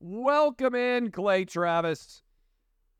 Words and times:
Welcome 0.00 0.76
in, 0.76 1.10
Clay 1.10 1.44
Travis. 1.44 2.22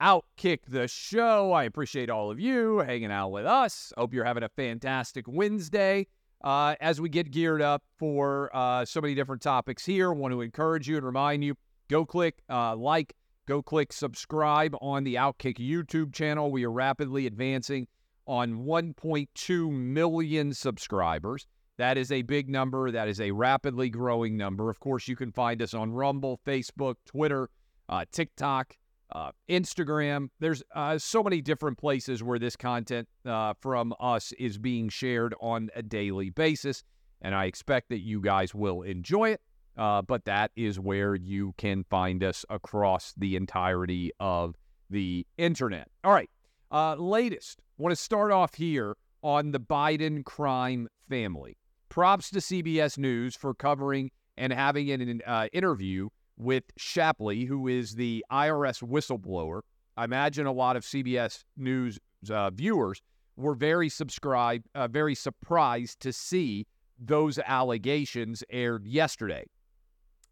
Outkick 0.02 0.62
the 0.66 0.88
show. 0.88 1.52
I 1.52 1.62
appreciate 1.62 2.10
all 2.10 2.28
of 2.28 2.40
you 2.40 2.78
hanging 2.80 3.12
out 3.12 3.28
with 3.28 3.46
us. 3.46 3.92
Hope 3.96 4.12
you're 4.12 4.24
having 4.24 4.42
a 4.42 4.48
fantastic 4.48 5.24
Wednesday. 5.28 6.08
Uh, 6.42 6.74
as 6.80 7.00
we 7.00 7.08
get 7.08 7.30
geared 7.30 7.62
up 7.62 7.84
for 7.98 8.50
uh, 8.52 8.84
so 8.84 9.00
many 9.00 9.14
different 9.14 9.42
topics 9.42 9.86
here, 9.86 10.12
want 10.12 10.32
to 10.32 10.40
encourage 10.40 10.88
you 10.88 10.96
and 10.96 11.06
remind 11.06 11.44
you 11.44 11.54
go 11.88 12.04
click 12.04 12.42
uh, 12.50 12.74
like, 12.74 13.14
go 13.46 13.62
click 13.62 13.92
subscribe 13.92 14.74
on 14.80 15.04
the 15.04 15.14
Outkick 15.14 15.58
YouTube 15.58 16.12
channel. 16.12 16.50
We 16.50 16.64
are 16.64 16.72
rapidly 16.72 17.26
advancing 17.26 17.86
on 18.26 18.64
1.2 18.64 19.70
million 19.70 20.52
subscribers. 20.52 21.46
That 21.78 21.96
is 21.96 22.10
a 22.10 22.22
big 22.22 22.50
number. 22.50 22.90
That 22.90 23.08
is 23.08 23.20
a 23.20 23.30
rapidly 23.30 23.88
growing 23.88 24.36
number. 24.36 24.68
Of 24.68 24.80
course, 24.80 25.06
you 25.06 25.14
can 25.14 25.30
find 25.30 25.62
us 25.62 25.74
on 25.74 25.92
Rumble, 25.92 26.40
Facebook, 26.44 26.96
Twitter, 27.06 27.48
uh, 27.88 28.04
TikTok, 28.10 28.76
uh, 29.12 29.30
Instagram. 29.48 30.28
There's 30.40 30.62
uh, 30.74 30.98
so 30.98 31.22
many 31.22 31.40
different 31.40 31.78
places 31.78 32.22
where 32.22 32.38
this 32.38 32.56
content 32.56 33.08
uh, 33.24 33.54
from 33.60 33.94
us 34.00 34.32
is 34.32 34.58
being 34.58 34.88
shared 34.88 35.34
on 35.40 35.70
a 35.76 35.82
daily 35.82 36.30
basis. 36.30 36.82
And 37.22 37.34
I 37.34 37.46
expect 37.46 37.88
that 37.90 38.00
you 38.00 38.20
guys 38.20 38.54
will 38.54 38.82
enjoy 38.82 39.30
it. 39.30 39.40
Uh, 39.76 40.02
but 40.02 40.24
that 40.24 40.50
is 40.56 40.80
where 40.80 41.14
you 41.14 41.54
can 41.56 41.84
find 41.84 42.24
us 42.24 42.44
across 42.50 43.14
the 43.16 43.36
entirety 43.36 44.10
of 44.18 44.56
the 44.90 45.24
internet. 45.36 45.88
All 46.02 46.12
right. 46.12 46.28
Uh, 46.72 46.96
latest. 46.96 47.60
Want 47.78 47.92
to 47.92 47.96
start 47.96 48.32
off 48.32 48.54
here 48.54 48.96
on 49.22 49.52
the 49.52 49.60
Biden 49.60 50.24
crime 50.24 50.88
family. 51.08 51.56
Props 51.88 52.30
to 52.30 52.38
CBS 52.38 52.98
News 52.98 53.34
for 53.34 53.54
covering 53.54 54.10
and 54.36 54.52
having 54.52 54.90
an 54.90 55.22
uh, 55.26 55.48
interview 55.52 56.08
with 56.36 56.64
Shapley, 56.76 57.44
who 57.44 57.66
is 57.66 57.94
the 57.94 58.24
IRS 58.30 58.82
whistleblower. 58.82 59.62
I 59.96 60.04
imagine 60.04 60.46
a 60.46 60.52
lot 60.52 60.76
of 60.76 60.84
CBS 60.84 61.44
News 61.56 61.98
uh, 62.30 62.50
viewers 62.50 63.02
were 63.36 63.54
very 63.54 63.88
subscribed, 63.88 64.68
uh, 64.74 64.88
very 64.88 65.14
surprised 65.14 66.00
to 66.00 66.12
see 66.12 66.66
those 66.98 67.38
allegations 67.38 68.44
aired 68.50 68.86
yesterday. 68.86 69.46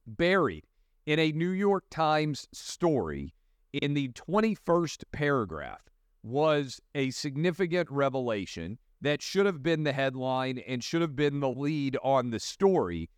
Buried 0.06 0.64
in 1.06 1.18
a 1.18 1.32
New 1.32 1.50
York 1.50 1.84
Times 1.90 2.48
story 2.52 3.32
in 3.72 3.94
the 3.94 4.08
21st 4.08 5.04
paragraph 5.12 5.82
was 6.22 6.80
a 6.94 7.10
significant 7.10 7.90
revelation 7.90 8.78
that 9.06 9.22
should 9.22 9.46
have 9.46 9.62
been 9.62 9.84
the 9.84 9.92
headline 9.92 10.58
and 10.58 10.82
should 10.82 11.00
have 11.00 11.14
been 11.14 11.38
the 11.38 11.48
lead 11.48 11.96
on 12.02 12.30
the 12.30 12.40
story. 12.40 13.08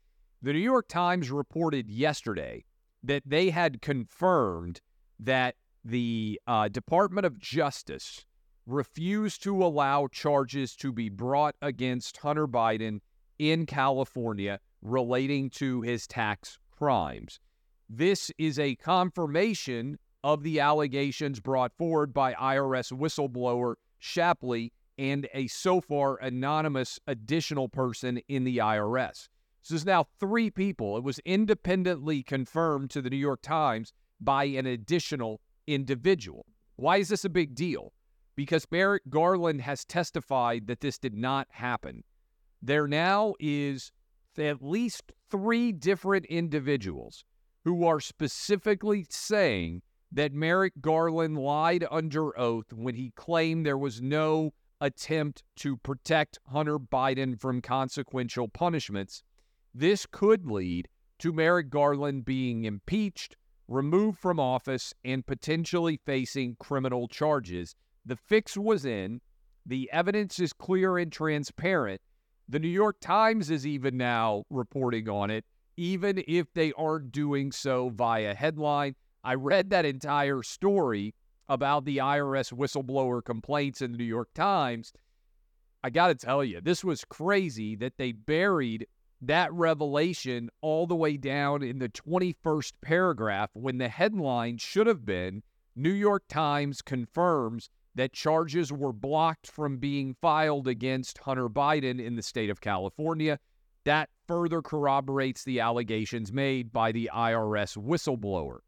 The 0.43 0.53
New 0.53 0.59
York 0.59 0.87
Times 0.87 1.31
reported 1.31 1.89
yesterday 1.89 2.65
that 3.03 3.23
they 3.25 3.49
had 3.49 3.81
confirmed 3.81 4.83
that 5.19 5.55
the 5.83 6.39
uh, 6.47 6.69
Department 6.69 7.25
of 7.25 7.39
Justice 7.39 8.27
refused 8.67 9.43
to 9.45 9.65
allow 9.65 10.09
charges 10.09 10.77
to 10.77 10.93
be 10.93 11.09
brought 11.09 11.57
against 11.63 12.19
Hunter 12.19 12.47
Biden 12.47 13.01
in 13.39 13.65
California 13.65 14.61
relating 14.83 15.49
to 15.51 15.81
his 15.81 16.07
tax 16.07 16.59
crimes. 16.71 17.41
This 17.89 18.31
is 18.37 18.59
a 18.59 18.75
confirmation 18.77 19.99
of 20.23 20.43
the 20.43 20.61
allegations 20.61 21.41
brought 21.41 21.73
forward 21.79 22.13
by 22.13 22.35
IRS 22.35 22.93
whistleblower 22.93 23.77
Shapley 23.99 24.73
and 24.99 25.29
a 25.33 25.47
so 25.47 25.81
far 25.81 26.17
anonymous 26.17 26.99
additional 27.07 27.69
person 27.69 28.21
in 28.29 28.45
the 28.45 28.59
IRS. 28.59 29.29
This 29.63 29.81
is 29.81 29.87
now 29.87 30.07
three 30.19 30.51
people. 30.51 30.97
It 30.97 31.05
was 31.05 31.21
independently 31.21 32.23
confirmed 32.23 32.91
to 32.91 33.03
the 33.03 33.11
New 33.11 33.17
York 33.17 33.41
Times 33.43 33.93
by 34.21 34.45
an 34.45 34.67
additional 34.67 35.41
individual. 35.67 36.47
Why 36.77 36.97
is 36.99 37.09
this 37.09 37.25
a 37.25 37.31
big 37.31 37.55
deal? 37.55 37.93
Because 38.35 38.67
Merrick 38.71 39.03
Garland 39.09 39.61
has 39.61 39.85
testified 39.85 40.67
that 40.67 40.81
this 40.81 40.99
did 40.99 41.15
not 41.15 41.49
happen. 41.51 42.03
There 42.63 42.89
now 42.89 43.35
is 43.39 43.93
at 44.37 44.63
least 44.63 45.13
three 45.31 45.73
different 45.73 46.27
individuals 46.27 47.25
who 47.65 47.85
are 47.85 48.01
specifically 48.01 49.07
saying 49.11 49.83
that 50.13 50.33
Merrick 50.33 50.73
Garland 50.81 51.37
lied 51.37 51.87
under 51.91 52.39
oath 52.39 52.73
when 52.73 52.95
he 52.95 53.11
claimed 53.11 53.67
there 53.67 53.77
was 53.77 54.01
no 54.01 54.55
attempt 54.81 55.43
to 55.57 55.77
protect 55.77 56.39
Hunter 56.47 56.79
Biden 56.79 57.39
from 57.41 57.61
consequential 57.61 58.49
punishments. 58.49 59.23
This 59.75 60.07
could 60.07 60.47
lead 60.47 60.89
to 61.19 61.33
Merrick 61.33 61.71
Garland 61.71 62.25
being 62.25 62.65
impeached, 62.65 63.37
removed 63.67 64.19
from 64.19 64.41
office, 64.41 64.95
and 65.05 65.27
potentially 65.27 66.01
facing 66.07 66.57
criminal 66.59 67.09
charges. 67.09 67.75
The 68.07 68.17
fix 68.17 68.57
was 68.57 68.85
in. 68.85 69.21
The 69.67 69.91
evidence 69.93 70.39
is 70.39 70.53
clear 70.53 70.97
and 70.97 71.13
transparent. 71.13 72.01
The 72.49 72.59
New 72.59 72.69
York 72.69 72.97
Times 73.01 73.51
is 73.51 73.67
even 73.67 73.97
now 73.97 74.45
reporting 74.49 75.09
on 75.09 75.31
it, 75.31 75.45
even 75.77 76.23
if 76.27 76.53
they 76.55 76.73
aren't 76.73 77.13
doing 77.13 77.53
so 77.53 77.91
via 77.91 78.35
headline. 78.35 78.95
I 79.23 79.35
read 79.35 79.69
that 79.71 79.85
entire 79.85 80.43
story 80.43 81.15
about 81.49 81.85
the 81.85 81.99
IRS 81.99 82.53
whistleblower 82.53 83.25
complaints 83.25 83.83
in 83.83 83.93
the 83.93 83.99
New 83.99 84.05
York 84.05 84.29
Times. 84.35 84.93
I 85.83 85.91
got 85.91 86.09
to 86.09 86.15
tell 86.15 86.45
you, 86.45 86.61
this 86.61 86.85
was 86.85 87.05
crazy 87.05 87.77
that 87.77 87.97
they 87.99 88.13
buried 88.13 88.87
that 89.21 89.53
revelation 89.53 90.51
all 90.61 90.87
the 90.87 90.95
way 90.97 91.17
down 91.17 91.63
in 91.63 91.79
the 91.79 91.89
21st 91.89 92.73
paragraph 92.83 93.51
when 93.55 93.79
the 93.79 93.89
headline 93.89 94.59
should 94.59 94.87
have 94.87 95.05
been 95.05 95.43
New 95.75 95.93
York 95.93 96.25
Times 96.29 96.83
confirms 96.83 97.71
that 97.95 98.13
charges 98.13 98.73
were 98.73 98.93
blocked 98.93 99.51
from 99.51 99.79
being 99.79 100.15
filed 100.21 100.69
against 100.69 101.19
Hunter 101.19 101.49
Biden 101.49 102.05
in 102.05 102.17
the 102.17 102.23
state 102.23 102.51
of 102.51 102.61
California. 102.61 103.39
That 103.85 104.11
further 104.27 104.61
corroborates 104.61 105.45
the 105.45 105.61
allegations 105.61 106.33
made 106.33 106.73
by 106.73 106.93
the 106.93 107.11
IRS 107.15 107.77
whistleblower. 107.77 108.59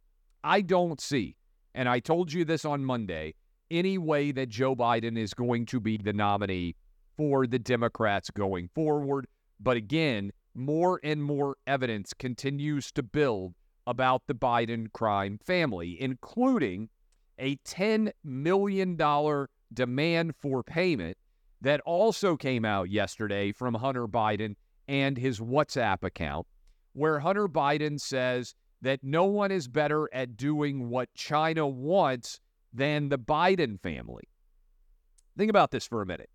I 0.43 0.63
don't 0.63 1.01
see 1.01 1.37
and 1.75 1.89
I 1.89 2.01
told 2.01 2.33
you 2.33 2.45
this 2.45 2.65
on 2.65 2.85
Monday, 2.85 3.35
any 3.71 3.99
way 3.99 4.33
that 4.33 4.49
Joe 4.49 4.75
Biden 4.75 5.17
is 5.17 5.35
going 5.35 5.67
to 5.67 5.81
be 5.81 5.97
the 5.97 6.13
nominee 6.13 6.75
for 7.17 7.47
the 7.47 7.59
Democrats 7.59 8.31
going 8.31 8.69
forward. 8.75 9.27
But 9.61 9.77
again, 9.77 10.33
more 10.55 11.01
and 11.05 11.23
more 11.23 11.57
evidence 11.67 12.13
continues 12.13 12.91
to 12.93 13.03
build 13.03 13.55
about 13.87 14.23
the 14.27 14.35
Biden 14.35 14.93
crime 14.93 15.39
family, 15.45 16.01
including 16.01 16.89
a 17.39 17.57
$10 17.57 18.11
million 18.25 18.97
demand 19.73 20.35
for 20.37 20.63
payment 20.63 21.17
that 21.61 21.81
also 21.81 22.37
came 22.37 22.65
out 22.65 22.91
yesterday 22.91 23.53
from 23.53 23.75
Hunter 23.75 24.07
Biden 24.07 24.57
and 24.89 25.17
his 25.17 25.41
WhatsApp 25.41 26.03
account, 26.03 26.47
where 26.95 27.21
Hunter 27.21 27.49
Biden 27.49 28.01
says 28.01 28.55
that 28.83 29.01
no 29.03 29.25
one 29.25 29.51
is 29.51 29.69
better 29.69 30.09
at 30.13 30.37
doing 30.37 30.89
what 30.89 31.13
China 31.15 31.67
wants 31.67 32.41
than 32.73 33.09
the 33.09 33.19
Biden 33.19 33.81
family. 33.81 34.25
Think 35.37 35.51
about 35.51 35.71
this 35.71 35.87
for 35.87 36.03
a 36.03 36.07
minute. 36.07 36.31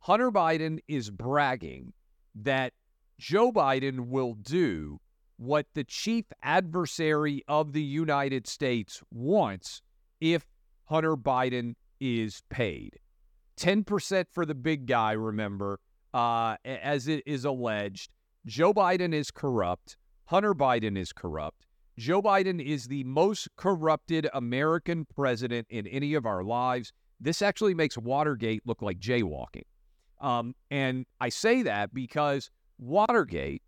Hunter 0.00 0.30
Biden 0.30 0.78
is 0.88 1.10
bragging 1.10 1.92
that 2.34 2.72
Joe 3.18 3.50
Biden 3.50 4.08
will 4.08 4.34
do 4.34 5.00
what 5.36 5.66
the 5.74 5.84
chief 5.84 6.24
adversary 6.42 7.42
of 7.48 7.72
the 7.72 7.82
United 7.82 8.46
States 8.46 9.02
wants 9.10 9.82
if 10.20 10.46
Hunter 10.86 11.16
Biden 11.16 11.74
is 12.00 12.42
paid. 12.48 12.98
10% 13.58 14.26
for 14.30 14.46
the 14.46 14.54
big 14.54 14.86
guy, 14.86 15.12
remember, 15.12 15.80
uh, 16.14 16.56
as 16.64 17.08
it 17.08 17.22
is 17.26 17.44
alleged. 17.44 18.12
Joe 18.44 18.72
Biden 18.72 19.12
is 19.12 19.30
corrupt. 19.30 19.96
Hunter 20.26 20.54
Biden 20.54 20.96
is 20.96 21.12
corrupt. 21.12 21.65
Joe 21.98 22.20
Biden 22.20 22.62
is 22.62 22.88
the 22.88 23.04
most 23.04 23.48
corrupted 23.56 24.28
American 24.34 25.06
president 25.06 25.66
in 25.70 25.86
any 25.86 26.12
of 26.12 26.26
our 26.26 26.44
lives. 26.44 26.92
This 27.20 27.40
actually 27.40 27.74
makes 27.74 27.96
Watergate 27.96 28.62
look 28.66 28.82
like 28.82 28.98
jaywalking. 28.98 29.64
Um, 30.20 30.54
and 30.70 31.06
I 31.20 31.30
say 31.30 31.62
that 31.62 31.94
because 31.94 32.50
Watergate, 32.78 33.62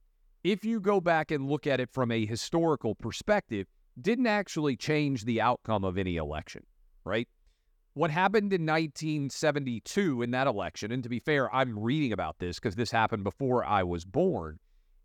if 0.45 0.63
you 0.63 0.79
go 0.79 1.01
back 1.01 1.31
and 1.31 1.49
look 1.49 1.67
at 1.67 1.81
it 1.81 1.91
from 1.91 2.11
a 2.11 2.27
historical 2.27 2.95
perspective, 2.95 3.67
didn't 4.01 4.27
actually 4.27 4.77
change 4.77 5.25
the 5.25 5.41
outcome 5.41 5.83
of 5.83 5.97
any 5.97 6.17
election, 6.17 6.65
right? 7.05 7.29
What 7.95 8.11
happened 8.11 8.53
in 8.53 8.65
1972 8.67 10.23
in 10.23 10.31
that 10.33 10.47
election, 10.47 10.93
and 10.93 11.03
to 11.03 11.09
be 11.09 11.19
fair, 11.19 11.53
I'm 11.53 11.79
reading 11.79 12.13
about 12.13 12.39
this 12.39 12.59
because 12.61 12.77
this 12.77 12.91
happened 12.91 13.25
before 13.25 13.65
I 13.65 13.83
was 13.83 14.05
born, 14.05 14.59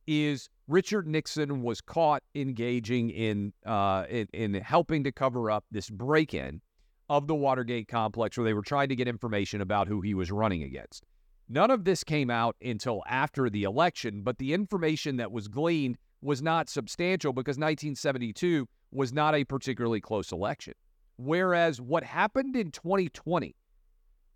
is 0.08 0.50
Richard 0.68 1.08
Nixon 1.08 1.62
was 1.62 1.82
caught 1.82 2.24
engaging 2.36 3.10
in, 3.10 3.54
uh, 3.66 4.06
in, 4.10 4.28
in 4.34 4.54
helping 4.56 5.04
to 5.04 5.12
cover 5.12 5.52
up 5.52 5.66
this 5.72 5.90
break-in 5.90 6.62
of 7.10 7.28
the 7.28 7.36
Watergate 7.36 7.88
complex 7.88 8.38
where 8.38 8.46
they 8.46 8.54
were 8.54 8.62
trying 8.62 8.90
to 8.90 8.96
get 8.96 9.08
information 9.08 9.62
about 9.62 9.88
who 9.88 10.02
he 10.02 10.14
was 10.14 10.32
running 10.32 10.64
against. 10.64 11.04
None 11.50 11.70
of 11.70 11.84
this 11.84 12.04
came 12.04 12.30
out 12.30 12.56
until 12.62 13.04
after 13.08 13.50
the 13.50 13.64
election, 13.64 14.22
but 14.24 14.38
the 14.38 14.54
information 14.54 15.18
that 15.18 15.32
was 15.32 15.48
gleaned 15.48 15.98
was 16.22 16.42
not 16.42 16.70
substantial 16.70 17.34
because 17.34 17.58
1972 17.58 18.68
was 18.92 19.12
not 19.12 19.36
a 19.36 19.44
particularly 19.44 20.00
close 20.00 20.32
election. 20.32 20.74
Whereas 21.18 21.82
what 21.82 22.04
happened 22.04 22.56
in 22.56 22.72
2020, 22.72 23.56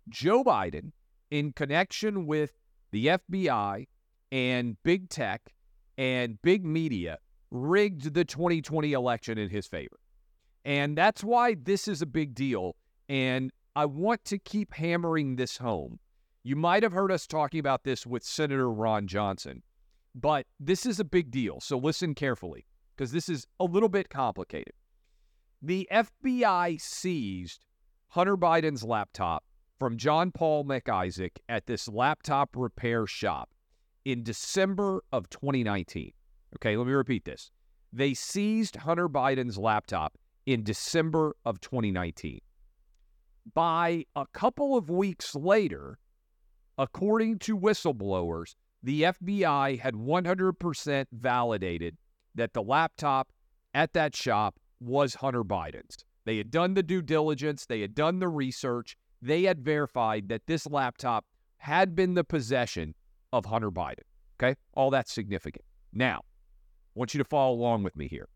Joe 0.08 0.44
Biden, 0.44 0.92
in 1.30 1.52
connection 1.52 2.26
with 2.26 2.52
the 2.90 3.06
FBI 3.06 3.86
and 4.30 4.76
big 4.82 5.08
tech 5.08 5.52
and 5.98 6.40
big 6.40 6.64
media, 6.64 7.18
rigged 7.50 8.14
the 8.14 8.24
2020 8.24 8.92
election 8.92 9.36
in 9.36 9.50
his 9.50 9.66
favor. 9.66 9.98
And 10.64 10.96
that's 10.96 11.24
why 11.24 11.56
this 11.60 11.88
is 11.88 12.00
a 12.00 12.06
big 12.06 12.34
deal. 12.34 12.76
And 13.08 13.50
I 13.74 13.84
want 13.84 14.24
to 14.26 14.38
keep 14.38 14.72
hammering 14.72 15.36
this 15.36 15.58
home. 15.58 15.98
You 16.44 16.56
might 16.56 16.82
have 16.82 16.92
heard 16.92 17.12
us 17.12 17.26
talking 17.26 17.60
about 17.60 17.84
this 17.84 18.06
with 18.06 18.22
Senator 18.22 18.70
Ron 18.70 19.06
Johnson, 19.06 19.62
but 20.14 20.46
this 20.60 20.86
is 20.86 21.00
a 21.00 21.04
big 21.04 21.30
deal. 21.30 21.60
So 21.60 21.76
listen 21.76 22.14
carefully 22.14 22.64
because 22.96 23.12
this 23.12 23.28
is 23.28 23.46
a 23.60 23.64
little 23.64 23.88
bit 23.88 24.08
complicated. 24.08 24.72
The 25.60 25.88
FBI 25.92 26.80
seized 26.80 27.64
Hunter 28.08 28.36
Biden's 28.36 28.84
laptop 28.84 29.44
from 29.78 29.96
John 29.96 30.30
Paul 30.30 30.64
Mac 30.64 30.88
Isaac 30.88 31.40
at 31.48 31.66
this 31.66 31.88
laptop 31.88 32.50
repair 32.54 33.06
shop 33.06 33.50
in 34.08 34.22
December 34.22 35.04
of 35.12 35.28
2019. 35.28 36.10
Okay, 36.56 36.78
let 36.78 36.86
me 36.86 36.94
repeat 36.94 37.26
this. 37.26 37.50
They 37.92 38.14
seized 38.14 38.76
Hunter 38.76 39.06
Biden's 39.06 39.58
laptop 39.58 40.16
in 40.46 40.64
December 40.64 41.36
of 41.44 41.60
2019. 41.60 42.40
By 43.52 44.06
a 44.16 44.24
couple 44.32 44.78
of 44.78 44.88
weeks 44.88 45.34
later, 45.34 45.98
according 46.78 47.40
to 47.40 47.58
whistleblowers, 47.58 48.54
the 48.82 49.02
FBI 49.02 49.78
had 49.78 49.92
100% 49.92 51.06
validated 51.12 51.98
that 52.34 52.54
the 52.54 52.62
laptop 52.62 53.28
at 53.74 53.92
that 53.92 54.16
shop 54.16 54.58
was 54.80 55.16
Hunter 55.16 55.44
Biden's. 55.44 55.98
They 56.24 56.38
had 56.38 56.50
done 56.50 56.72
the 56.72 56.82
due 56.82 57.02
diligence, 57.02 57.66
they 57.66 57.82
had 57.82 57.94
done 57.94 58.20
the 58.20 58.28
research, 58.28 58.96
they 59.20 59.42
had 59.42 59.60
verified 59.60 60.30
that 60.30 60.46
this 60.46 60.66
laptop 60.66 61.26
had 61.58 61.94
been 61.94 62.14
the 62.14 62.24
possession 62.24 62.94
of 63.32 63.46
Hunter 63.46 63.70
Biden. 63.70 64.04
Okay? 64.40 64.56
All 64.74 64.90
that's 64.90 65.12
significant. 65.12 65.64
Now, 65.92 66.18
I 66.18 66.98
want 66.98 67.14
you 67.14 67.18
to 67.18 67.24
follow 67.24 67.54
along 67.54 67.82
with 67.82 67.96
me 67.96 68.08
here. 68.08 68.28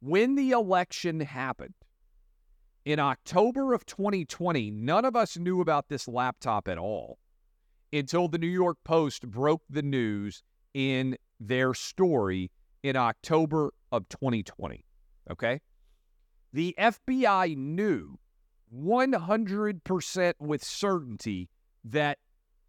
When 0.00 0.34
the 0.34 0.50
election 0.50 1.20
happened 1.20 1.74
in 2.84 2.98
October 2.98 3.72
of 3.72 3.86
2020, 3.86 4.70
none 4.70 5.04
of 5.04 5.14
us 5.14 5.36
knew 5.36 5.60
about 5.60 5.88
this 5.88 6.08
laptop 6.08 6.68
at 6.68 6.78
all 6.78 7.18
until 7.92 8.26
the 8.26 8.38
New 8.38 8.48
York 8.48 8.78
Post 8.84 9.30
broke 9.30 9.62
the 9.70 9.82
news 9.82 10.42
in 10.74 11.16
their 11.38 11.74
story 11.74 12.50
in 12.82 12.96
October 12.96 13.72
of 13.92 14.08
2020. 14.08 14.84
Okay? 15.30 15.60
The 16.52 16.74
FBI 16.78 17.56
knew 17.56 18.18
100% 18.74 20.32
with 20.40 20.64
certainty 20.64 21.48
that 21.84 22.18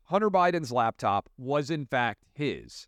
Hunter 0.05 0.29
Biden's 0.29 0.71
laptop 0.71 1.29
was 1.37 1.69
in 1.69 1.85
fact 1.85 2.25
his. 2.33 2.87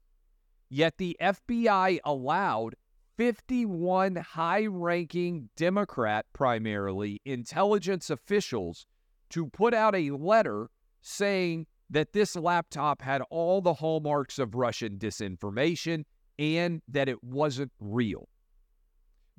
Yet 0.70 0.98
the 0.98 1.16
FBI 1.22 2.00
allowed 2.04 2.76
51 3.18 4.18
high 4.18 4.66
ranking 4.66 5.50
Democrat, 5.56 6.26
primarily 6.34 7.22
intelligence 7.24 8.10
officials, 8.10 8.86
to 9.30 9.48
put 9.48 9.74
out 9.74 9.96
a 9.96 10.12
letter 10.12 10.70
saying 11.02 11.68
that 11.90 12.14
this 12.14 12.36
laptop 12.36 13.02
had 13.02 13.22
all 13.30 13.62
the 13.62 13.76
hallmarks 13.76 14.40
of 14.40 14.56
Russian 14.56 14.98
disinformation 14.98 16.04
and 16.38 16.82
that 16.88 17.08
it 17.08 17.24
wasn't 17.24 17.72
real. 17.80 18.28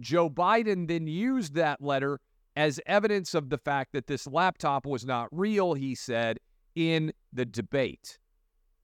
Joe 0.01 0.31
Biden 0.31 0.89
then 0.89 1.07
used 1.07 1.55
that 1.55 1.83
letter 1.83 2.21
as 2.55 2.81
evidence 2.87 3.35
of 3.35 3.51
the 3.51 3.59
fact 3.59 3.93
that 3.93 4.07
this 4.07 4.27
laptop 4.27 4.87
was 4.87 5.05
not 5.05 5.29
real, 5.31 5.75
he 5.75 5.95
said, 5.95 6.39
in 6.77 7.13
the 7.33 7.47
debate. 7.47 8.21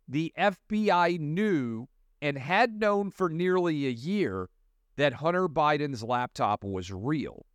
The 0.09 0.33
FBI 0.37 1.21
knew 1.21 1.89
and 2.21 2.37
had 2.37 2.81
known 2.81 3.11
for 3.11 3.29
nearly 3.29 3.87
a 3.87 3.91
year 3.91 4.49
that 4.97 5.13
Hunter 5.15 5.49
Biden's 5.49 6.03
laptop 6.03 6.65
was 6.65 6.93
real. 6.93 7.47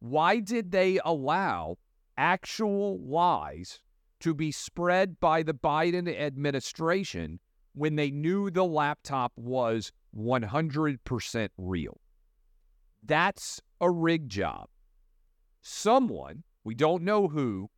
Why 0.00 0.40
did 0.40 0.70
they 0.70 0.98
allow 1.04 1.76
actual 2.16 2.98
lies 3.00 3.80
to 4.20 4.34
be 4.34 4.52
spread 4.52 5.18
by 5.20 5.42
the 5.42 5.54
Biden 5.54 6.08
administration 6.08 7.40
when 7.74 7.96
they 7.96 8.10
knew 8.10 8.50
the 8.50 8.64
laptop 8.64 9.32
was 9.36 9.92
100% 10.16 11.48
real? 11.58 12.00
That's 13.02 13.60
a 13.80 13.90
rig 13.90 14.28
job. 14.28 14.68
Someone, 15.62 16.44
we 16.62 16.74
don't 16.74 17.02
know 17.02 17.28
who, 17.28 17.70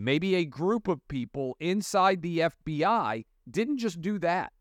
maybe 0.00 0.34
a 0.34 0.44
group 0.44 0.88
of 0.88 1.06
people 1.08 1.56
inside 1.60 2.22
the 2.22 2.38
FBI 2.38 3.24
didn't 3.50 3.78
just 3.78 4.00
do 4.00 4.18
that. 4.18 4.52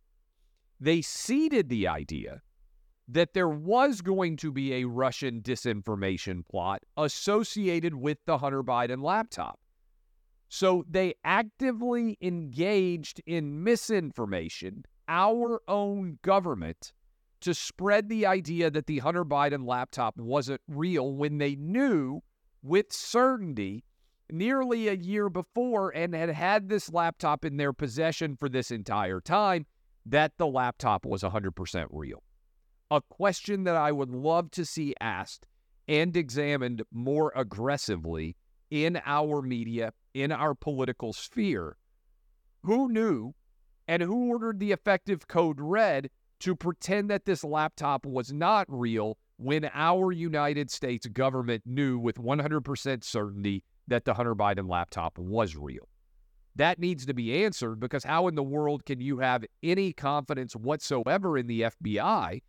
They 0.79 1.01
seeded 1.01 1.69
the 1.69 1.87
idea 1.87 2.41
that 3.07 3.33
there 3.33 3.49
was 3.49 4.01
going 4.01 4.37
to 4.37 4.51
be 4.51 4.73
a 4.73 4.85
Russian 4.85 5.41
disinformation 5.41 6.47
plot 6.47 6.83
associated 6.95 7.95
with 7.95 8.19
the 8.25 8.37
Hunter 8.37 8.63
Biden 8.63 9.01
laptop. 9.01 9.59
So 10.49 10.83
they 10.89 11.15
actively 11.23 12.17
engaged 12.21 13.21
in 13.25 13.63
misinformation, 13.63 14.83
our 15.07 15.61
own 15.67 16.19
government, 16.21 16.93
to 17.41 17.53
spread 17.53 18.09
the 18.09 18.25
idea 18.25 18.69
that 18.69 18.87
the 18.87 18.99
Hunter 18.99 19.25
Biden 19.25 19.65
laptop 19.65 20.17
wasn't 20.17 20.61
real 20.67 21.13
when 21.13 21.37
they 21.37 21.55
knew 21.55 22.21
with 22.61 22.91
certainty 22.91 23.83
nearly 24.31 24.87
a 24.87 24.93
year 24.93 25.29
before 25.29 25.91
and 25.91 26.13
had 26.13 26.29
had 26.29 26.69
this 26.69 26.91
laptop 26.91 27.45
in 27.45 27.57
their 27.57 27.73
possession 27.73 28.35
for 28.35 28.49
this 28.49 28.71
entire 28.71 29.19
time 29.21 29.65
that 30.05 30.33
the 30.37 30.47
laptop 30.47 31.05
was 31.05 31.23
100% 31.23 31.87
real. 31.91 32.23
A 32.91 33.01
question 33.01 33.63
that 33.65 33.75
I 33.75 33.91
would 33.91 34.09
love 34.09 34.51
to 34.51 34.65
see 34.65 34.95
asked 34.99 35.47
and 35.87 36.15
examined 36.15 36.83
more 36.91 37.31
aggressively 37.35 38.35
in 38.71 39.01
our 39.05 39.41
media, 39.41 39.93
in 40.13 40.31
our 40.31 40.55
political 40.55 41.13
sphere. 41.13 41.77
Who 42.63 42.89
knew 42.89 43.33
and 43.87 44.03
who 44.03 44.29
ordered 44.29 44.59
the 44.59 44.71
effective 44.71 45.27
code 45.27 45.59
red 45.59 46.09
to 46.39 46.55
pretend 46.55 47.09
that 47.09 47.25
this 47.25 47.43
laptop 47.43 48.05
was 48.05 48.31
not 48.31 48.65
real 48.69 49.17
when 49.37 49.69
our 49.73 50.11
United 50.11 50.69
States 50.69 51.07
government 51.07 51.63
knew 51.65 51.97
with 51.97 52.17
100% 52.17 53.03
certainty 53.03 53.63
that 53.89 54.05
the 54.05 54.13
Hunter 54.13 54.35
Biden 54.35 54.69
laptop 54.69 55.17
was 55.17 55.55
real. 55.55 55.87
That 56.55 56.79
needs 56.79 57.05
to 57.05 57.13
be 57.13 57.43
answered 57.43 57.79
because 57.79 58.03
how 58.03 58.27
in 58.27 58.35
the 58.35 58.43
world 58.43 58.85
can 58.85 58.99
you 58.99 59.19
have 59.19 59.45
any 59.61 59.93
confidence 59.93 60.55
whatsoever 60.55 61.37
in 61.37 61.47
the 61.47 61.61
FBI 61.61 62.41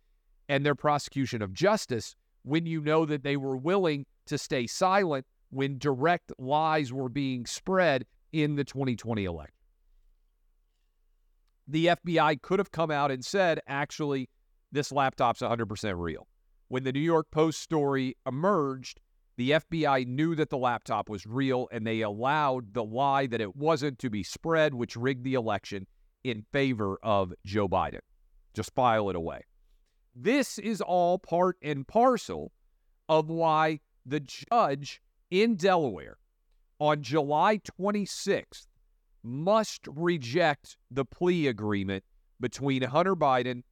and 0.49 0.65
their 0.65 0.75
prosecution 0.75 1.41
of 1.41 1.53
justice 1.53 2.15
when 2.43 2.65
you 2.65 2.81
know 2.81 3.05
that 3.05 3.23
they 3.23 3.37
were 3.37 3.55
willing 3.55 4.05
to 4.25 4.37
stay 4.37 4.67
silent 4.67 5.25
when 5.49 5.77
direct 5.77 6.31
lies 6.37 6.91
were 6.91 7.09
being 7.09 7.45
spread 7.45 8.05
in 8.31 8.55
the 8.55 8.63
2020 8.63 9.25
election? 9.25 9.55
The 11.67 11.87
FBI 11.87 12.41
could 12.41 12.59
have 12.59 12.71
come 12.71 12.91
out 12.91 13.11
and 13.11 13.23
said, 13.23 13.61
actually, 13.67 14.29
this 14.71 14.91
laptop's 14.91 15.41
100% 15.41 15.93
real. 15.97 16.27
When 16.67 16.83
the 16.83 16.91
New 16.91 16.99
York 16.99 17.27
Post 17.31 17.61
story 17.61 18.15
emerged, 18.25 18.99
the 19.37 19.51
FBI 19.51 20.05
knew 20.07 20.35
that 20.35 20.49
the 20.49 20.57
laptop 20.57 21.09
was 21.09 21.25
real 21.25 21.67
and 21.71 21.85
they 21.85 22.01
allowed 22.01 22.73
the 22.73 22.83
lie 22.83 23.27
that 23.27 23.41
it 23.41 23.55
wasn't 23.55 23.99
to 23.99 24.09
be 24.09 24.23
spread, 24.23 24.73
which 24.73 24.95
rigged 24.95 25.23
the 25.23 25.33
election 25.35 25.87
in 26.23 26.43
favor 26.51 26.97
of 27.01 27.33
Joe 27.45 27.67
Biden. 27.67 28.01
Just 28.53 28.73
file 28.75 29.09
it 29.09 29.15
away. 29.15 29.41
This 30.15 30.59
is 30.59 30.81
all 30.81 31.17
part 31.17 31.57
and 31.61 31.87
parcel 31.87 32.51
of 33.07 33.29
why 33.29 33.79
the 34.05 34.19
judge 34.19 35.01
in 35.29 35.55
Delaware 35.55 36.17
on 36.79 37.01
July 37.01 37.59
26th 37.59 38.67
must 39.23 39.87
reject 39.87 40.77
the 40.89 41.05
plea 41.05 41.47
agreement 41.47 42.03
between 42.39 42.81
Hunter 42.81 43.15
Biden 43.15 43.63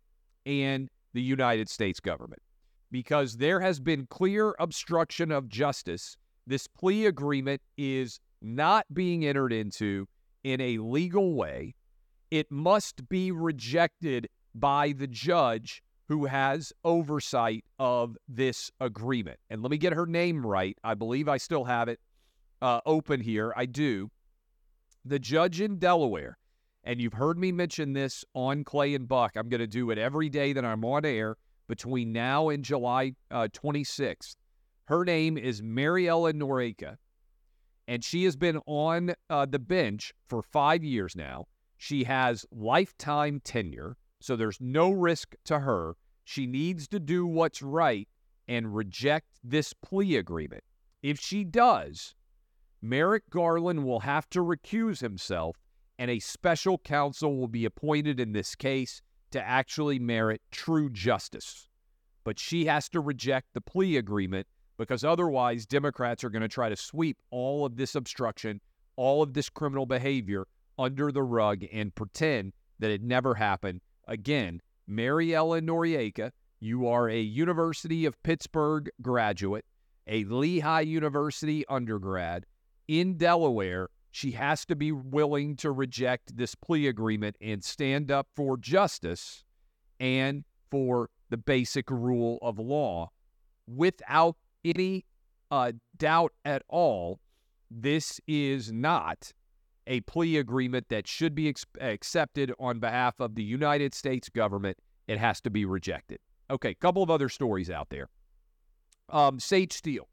and 0.46 0.90
the 1.14 1.22
United 1.22 1.70
States 1.70 2.00
government. 2.00 2.42
Because 2.92 3.38
there 3.38 3.60
has 3.60 3.80
been 3.80 4.08
clear 4.08 4.56
obstruction 4.60 5.32
of 5.32 5.48
justice. 5.50 6.18
This 6.48 6.68
plea 6.68 7.06
agreement 7.06 7.62
is 7.78 8.20
not 8.42 8.86
being 8.94 9.26
entered 9.26 9.54
into 9.54 10.08
in 10.44 10.62
a 10.62 10.78
legal 10.80 11.34
way. 11.34 11.76
It 12.32 12.52
must 12.52 13.08
be 13.10 13.32
rejected 13.32 14.30
by 14.56 14.94
the 14.94 15.08
judge 15.08 15.84
who 16.08 16.26
has 16.26 16.74
oversight 16.84 17.64
of 17.78 18.18
this 18.28 18.72
agreement. 18.80 19.40
And 19.50 19.62
let 19.62 19.70
me 19.70 19.78
get 19.78 19.94
her 19.94 20.08
name 20.08 20.46
right. 20.46 20.78
I 20.84 20.96
believe 20.96 21.28
I 21.28 21.38
still 21.38 21.66
have 21.66 21.88
it 21.88 22.00
uh, 22.62 22.82
open 22.86 23.22
here. 23.22 23.54
I 23.56 23.66
do. 23.66 24.10
The 25.06 25.20
judge 25.20 25.62
in 25.62 25.78
Delaware, 25.78 26.38
and 26.84 27.00
you've 27.00 27.14
heard 27.14 27.38
me 27.38 27.52
mention 27.52 27.94
this 27.94 28.26
on 28.34 28.64
Clay 28.64 28.96
and 28.96 29.08
Buck. 29.08 29.34
I'm 29.36 29.50
going 29.50 29.60
to 29.60 29.68
do 29.68 29.92
it 29.92 29.98
every 29.98 30.30
day 30.30 30.54
that 30.54 30.66
I'm 30.66 30.84
on 30.84 31.06
air 31.06 31.38
between 31.70 32.12
now 32.12 32.50
and 32.50 32.66
July 32.66 33.14
uh, 33.32 33.48
26th. 33.54 34.36
Her 34.86 35.06
name 35.06 35.38
is 35.38 35.62
Maryellen 35.62 36.34
Noreika, 36.34 36.98
and 37.88 38.04
she 38.04 38.26
has 38.26 38.36
been 38.36 38.60
on 38.66 39.14
uh, 39.30 39.46
the 39.46 39.60
bench 39.60 40.12
for 40.28 40.42
five 40.42 40.84
years 40.84 41.16
now. 41.16 41.46
She 41.78 42.04
has 42.04 42.46
lifetime 42.52 43.40
tenure, 43.42 43.96
so 44.20 44.36
there's 44.36 44.60
no 44.60 44.90
risk 44.92 45.36
to 45.46 45.60
her. 45.60 45.96
She 46.26 46.46
needs 46.46 46.88
to 46.90 47.00
do 47.00 47.26
what's 47.26 47.62
right 47.62 48.08
and 48.48 48.76
reject 48.76 49.28
this 49.44 49.74
plea 49.74 50.18
agreement. 50.18 50.64
If 51.04 51.20
she 51.20 51.44
does, 51.44 52.16
Merrick 52.82 53.30
Garland 53.30 53.86
will 53.86 54.02
have 54.02 54.28
to 54.32 54.40
recuse 54.40 55.02
himself, 55.02 55.58
and 56.00 56.10
a 56.10 56.20
special 56.20 56.80
counsel 56.80 57.38
will 57.38 57.48
be 57.48 57.66
appointed 57.66 58.20
in 58.20 58.32
this 58.32 58.56
case 58.56 59.02
to 59.32 59.42
actually 59.42 60.00
merit 60.00 60.42
true 60.52 60.90
justice. 60.90 61.68
But 62.24 62.40
she 62.40 62.66
has 62.66 62.90
to 62.90 63.00
reject 63.00 63.48
the 63.54 63.62
plea 63.62 63.98
agreement 63.98 64.48
because 64.78 65.04
otherwise, 65.04 65.66
Democrats 65.66 66.24
are 66.24 66.30
going 66.30 66.42
to 66.42 66.48
try 66.48 66.70
to 66.70 66.76
sweep 66.76 67.18
all 67.32 67.66
of 67.66 67.76
this 67.76 67.96
obstruction, 67.96 68.62
all 68.96 69.22
of 69.22 69.34
this 69.34 69.50
criminal 69.50 69.86
behavior 69.86 70.48
under 70.78 71.12
the 71.12 71.24
rug 71.24 71.66
and 71.72 71.94
pretend 71.94 72.54
that 72.80 72.90
it 72.90 73.04
never 73.04 73.36
happened. 73.36 73.82
Again, 74.08 74.62
Maryellen 74.90 75.68
Noreika, 75.68 76.32
you 76.60 76.88
are 76.88 77.10
a 77.10 77.20
University 77.20 78.06
of 78.06 78.22
Pittsburgh 78.24 78.90
graduate, 79.02 79.66
a 80.08 80.24
Lehigh 80.24 80.82
University 80.82 81.66
undergrad 81.68 82.46
in 82.88 83.18
Delaware. 83.18 83.90
She 84.12 84.32
has 84.32 84.66
to 84.66 84.76
be 84.76 84.92
willing 84.92 85.56
to 85.58 85.72
reject 85.72 86.36
this 86.36 86.56
plea 86.56 86.88
agreement 86.88 87.36
and 87.42 87.64
stand 87.64 88.10
up 88.10 88.28
for 88.36 88.58
justice 88.58 89.44
and 90.00 90.44
for 90.72 91.10
the 91.30 91.38
basic 91.38 91.90
rule 91.92 92.40
of 92.42 92.58
law. 92.58 93.12
Without 93.68 94.36
any 94.66 95.06
uh, 95.52 95.74
doubt 95.98 96.34
at 96.44 96.64
all, 96.68 97.20
this 97.70 98.20
is 98.28 98.72
not 98.72 99.32
a 99.86 100.02
plea 100.02 100.38
agreement 100.38 100.88
that 100.90 101.08
should 101.08 101.36
be 101.36 101.50
ex- 101.50 101.66
accepted 101.80 102.54
on 102.60 102.80
behalf 102.80 103.20
of 103.20 103.36
the 103.36 103.44
United 103.44 103.94
States 103.94 104.30
government. 104.30 104.78
It 105.08 105.18
has 105.18 105.42
to 105.42 105.50
be 105.50 105.66
rejected. 105.66 106.20
Okay, 106.52 106.74
couple 106.74 107.04
of 107.04 107.12
other 107.12 107.30
stories 107.30 107.70
out 107.70 107.90
there. 107.90 108.10
Um, 109.10 109.40
Sage 109.40 109.74
Steele. 109.74 110.08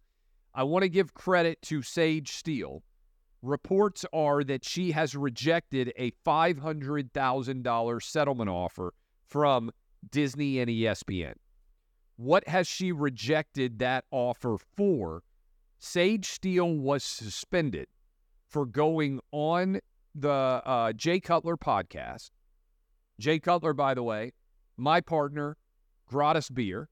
I 0.54 0.62
want 0.62 0.82
to 0.82 0.88
give 0.88 1.12
credit 1.14 1.60
to 1.62 1.82
Sage 1.82 2.32
Steele. 2.32 2.82
Reports 3.46 4.04
are 4.12 4.42
that 4.42 4.64
she 4.64 4.90
has 4.90 5.14
rejected 5.14 5.92
a 5.96 6.10
$500,000 6.26 8.02
settlement 8.02 8.50
offer 8.50 8.92
from 9.24 9.70
Disney 10.10 10.58
and 10.58 10.68
ESPN. 10.68 11.34
What 12.16 12.48
has 12.48 12.66
she 12.66 12.90
rejected 12.90 13.78
that 13.78 14.04
offer 14.10 14.56
for? 14.76 15.22
Sage 15.78 16.26
Steele 16.26 16.74
was 16.74 17.04
suspended 17.04 17.86
for 18.48 18.66
going 18.66 19.20
on 19.30 19.78
the 20.12 20.28
uh, 20.28 20.92
Jay 20.92 21.20
Cutler 21.20 21.56
podcast. 21.56 22.30
Jay 23.20 23.38
Cutler, 23.38 23.74
by 23.74 23.94
the 23.94 24.02
way, 24.02 24.32
my 24.76 25.00
partner, 25.00 25.56
Gratis 26.08 26.50
Beer, 26.50 26.88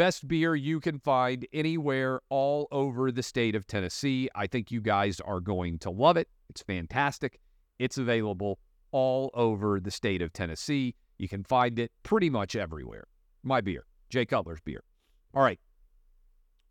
best 0.00 0.26
beer 0.26 0.54
you 0.54 0.80
can 0.80 0.98
find 0.98 1.46
anywhere 1.52 2.22
all 2.30 2.66
over 2.72 3.12
the 3.12 3.22
state 3.22 3.54
of 3.54 3.66
Tennessee. 3.66 4.30
I 4.34 4.46
think 4.46 4.70
you 4.70 4.80
guys 4.80 5.20
are 5.20 5.40
going 5.40 5.78
to 5.80 5.90
love 5.90 6.16
it. 6.16 6.26
It's 6.48 6.62
fantastic. 6.62 7.38
It's 7.78 7.98
available 7.98 8.60
all 8.92 9.30
over 9.34 9.78
the 9.78 9.90
state 9.90 10.22
of 10.22 10.32
Tennessee. 10.32 10.94
You 11.18 11.28
can 11.28 11.44
find 11.44 11.78
it 11.78 11.92
pretty 12.02 12.30
much 12.30 12.56
everywhere. 12.56 13.08
My 13.42 13.60
beer. 13.60 13.84
Jay 14.08 14.24
Cutler's 14.24 14.62
beer. 14.64 14.84
All 15.34 15.42
right. 15.42 15.60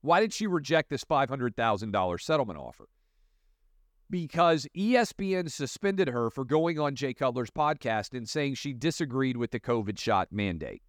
Why 0.02 0.22
did 0.22 0.34
she 0.34 0.48
reject 0.48 0.90
this 0.90 1.06
$500,000 1.06 2.22
settlement 2.22 2.58
offer? 2.58 2.88
Because 4.10 4.66
ESPN 4.76 5.52
suspended 5.52 6.08
her 6.08 6.32
for 6.32 6.46
going 6.46 6.80
on 6.80 6.96
Jay 6.96 7.14
Cutler's 7.14 7.52
podcast 7.52 8.18
and 8.18 8.28
saying 8.28 8.56
she 8.56 8.74
disagreed 8.74 9.38
with 9.38 9.52
the 9.52 9.60
COVID 9.60 10.00
shot 10.00 10.30
mandate. 10.32 10.82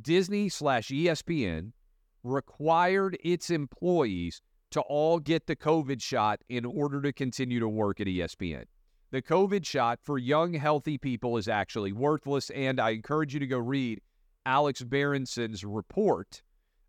Disney 0.00 0.48
slash 0.48 0.88
ESPN 0.88 1.72
required 2.22 3.16
its 3.22 3.50
employees 3.50 4.40
to 4.70 4.80
all 4.82 5.18
get 5.18 5.46
the 5.46 5.56
COVID 5.56 6.00
shot 6.00 6.40
in 6.48 6.64
order 6.64 7.02
to 7.02 7.12
continue 7.12 7.60
to 7.60 7.68
work 7.68 8.00
at 8.00 8.06
ESPN. 8.06 8.64
The 9.10 9.20
COVID 9.20 9.66
shot 9.66 9.98
for 10.02 10.16
young, 10.16 10.54
healthy 10.54 10.96
people 10.96 11.36
is 11.36 11.46
actually 11.46 11.92
worthless, 11.92 12.48
and 12.50 12.80
I 12.80 12.90
encourage 12.90 13.34
you 13.34 13.40
to 13.40 13.46
go 13.46 13.58
read 13.58 14.00
Alex 14.46 14.82
Berenson's 14.82 15.64
report 15.64 16.42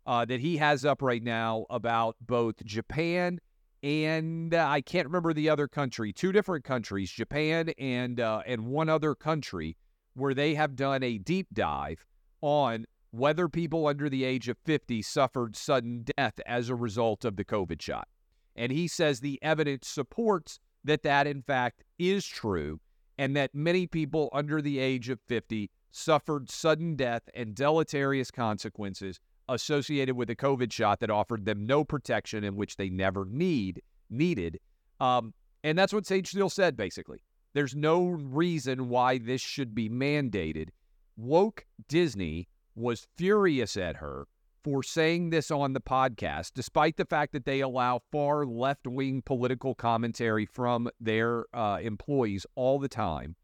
uh, 0.06 0.24
that 0.24 0.40
he 0.40 0.56
has 0.56 0.84
up 0.84 1.02
right 1.02 1.22
now 1.22 1.66
about 1.68 2.16
both 2.20 2.64
Japan 2.64 3.40
and 3.84 4.54
uh, 4.54 4.66
I 4.66 4.80
can't 4.80 5.06
remember 5.06 5.34
the 5.34 5.50
other 5.50 5.68
country, 5.68 6.10
two 6.10 6.32
different 6.32 6.64
countries, 6.64 7.10
Japan 7.10 7.68
and 7.78 8.18
uh, 8.18 8.40
and 8.46 8.68
one 8.68 8.88
other 8.88 9.14
country, 9.14 9.76
where 10.14 10.32
they 10.32 10.54
have 10.54 10.74
done 10.74 11.02
a 11.02 11.18
deep 11.18 11.48
dive 11.52 12.02
on 12.40 12.86
whether 13.14 13.48
people 13.48 13.86
under 13.86 14.08
the 14.08 14.24
age 14.24 14.48
of 14.48 14.58
50 14.64 15.00
suffered 15.02 15.54
sudden 15.54 16.04
death 16.16 16.40
as 16.46 16.68
a 16.68 16.74
result 16.74 17.24
of 17.24 17.36
the 17.36 17.44
COVID 17.44 17.80
shot. 17.80 18.08
And 18.56 18.72
he 18.72 18.88
says 18.88 19.20
the 19.20 19.38
evidence 19.40 19.86
supports 19.86 20.58
that 20.82 21.04
that 21.04 21.26
in 21.28 21.42
fact 21.42 21.84
is 21.98 22.26
true 22.26 22.80
and 23.16 23.36
that 23.36 23.54
many 23.54 23.86
people 23.86 24.30
under 24.32 24.60
the 24.60 24.80
age 24.80 25.08
of 25.10 25.20
50 25.28 25.70
suffered 25.92 26.50
sudden 26.50 26.96
death 26.96 27.22
and 27.34 27.54
deleterious 27.54 28.32
consequences 28.32 29.20
associated 29.48 30.16
with 30.16 30.28
a 30.30 30.36
COVID 30.36 30.72
shot 30.72 30.98
that 30.98 31.10
offered 31.10 31.44
them 31.44 31.66
no 31.66 31.84
protection 31.84 32.42
in 32.42 32.56
which 32.56 32.76
they 32.76 32.90
never 32.90 33.24
need 33.26 33.80
needed. 34.10 34.58
Um, 34.98 35.32
and 35.62 35.78
that's 35.78 35.92
what 35.92 36.06
Sage 36.06 36.28
Steele 36.28 36.50
said, 36.50 36.76
basically. 36.76 37.22
There's 37.52 37.76
no 37.76 38.06
reason 38.06 38.88
why 38.88 39.18
this 39.18 39.40
should 39.40 39.72
be 39.72 39.88
mandated. 39.88 40.70
Woke 41.16 41.64
Disney 41.86 42.48
was 42.74 43.06
furious 43.16 43.76
at 43.76 43.96
her 43.96 44.26
for 44.62 44.82
saying 44.82 45.28
this 45.28 45.50
on 45.50 45.74
the 45.74 45.80
podcast, 45.80 46.52
despite 46.54 46.96
the 46.96 47.04
fact 47.04 47.32
that 47.32 47.44
they 47.44 47.60
allow 47.60 48.00
far 48.10 48.46
left 48.46 48.86
wing 48.86 49.22
political 49.22 49.74
commentary 49.74 50.46
from 50.46 50.88
their 50.98 51.44
uh, 51.54 51.78
employees 51.82 52.46
all 52.54 52.78
the 52.78 52.88
time. 52.88 53.36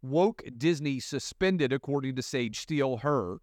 Woke 0.00 0.42
Disney 0.56 0.98
suspended, 0.98 1.72
according 1.72 2.16
to 2.16 2.22
Sage 2.22 2.58
Steele, 2.58 2.96
her 2.98 3.38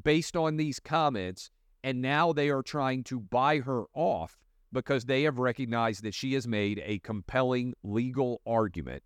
based 0.00 0.36
on 0.36 0.56
these 0.56 0.78
comments, 0.78 1.50
and 1.82 2.02
now 2.02 2.32
they 2.32 2.50
are 2.50 2.62
trying 2.62 3.02
to 3.04 3.18
buy 3.18 3.58
her 3.60 3.84
off 3.94 4.38
because 4.72 5.04
they 5.04 5.22
have 5.22 5.38
recognized 5.38 6.02
that 6.02 6.14
she 6.14 6.34
has 6.34 6.46
made 6.46 6.82
a 6.84 6.98
compelling 7.00 7.74
legal 7.82 8.42
argument. 8.46 9.02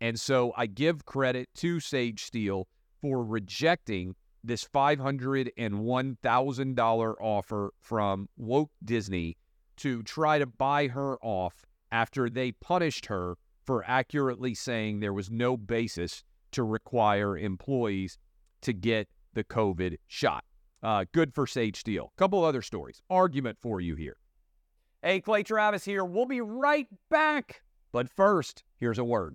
And 0.00 0.18
so 0.18 0.52
I 0.56 0.66
give 0.66 1.04
credit 1.04 1.48
to 1.56 1.78
Sage 1.78 2.24
Steele 2.24 2.66
for 3.00 3.22
rejecting 3.22 4.16
this 4.42 4.64
$501,000 4.64 7.14
offer 7.20 7.72
from 7.80 8.28
Woke 8.36 8.72
Disney 8.84 9.36
to 9.76 10.02
try 10.02 10.38
to 10.38 10.46
buy 10.46 10.88
her 10.88 11.16
off 11.22 11.64
after 11.92 12.30
they 12.30 12.52
punished 12.52 13.06
her 13.06 13.36
for 13.64 13.84
accurately 13.86 14.54
saying 14.54 15.00
there 15.00 15.12
was 15.12 15.30
no 15.30 15.56
basis 15.56 16.24
to 16.52 16.64
require 16.64 17.38
employees 17.38 18.18
to 18.62 18.72
get 18.72 19.08
the 19.34 19.44
COVID 19.44 19.96
shot. 20.06 20.44
Uh, 20.82 21.04
good 21.12 21.34
for 21.34 21.46
Sage 21.46 21.78
Steele. 21.78 22.12
Couple 22.16 22.44
other 22.44 22.62
stories. 22.62 23.02
Argument 23.10 23.58
for 23.60 23.80
you 23.80 23.94
here. 23.94 24.16
Hey, 25.02 25.20
Clay 25.20 25.42
Travis 25.42 25.84
here. 25.84 26.04
We'll 26.04 26.26
be 26.26 26.40
right 26.40 26.86
back. 27.10 27.62
But 27.92 28.08
first, 28.08 28.64
here's 28.76 28.98
a 28.98 29.04
word. 29.04 29.34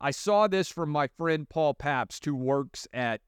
I 0.00 0.10
saw 0.10 0.46
this 0.46 0.68
from 0.68 0.90
my 0.90 1.06
friend 1.06 1.48
Paul 1.48 1.74
Pabst, 1.74 2.24
who 2.24 2.34
works 2.34 2.86
at, 2.92 3.20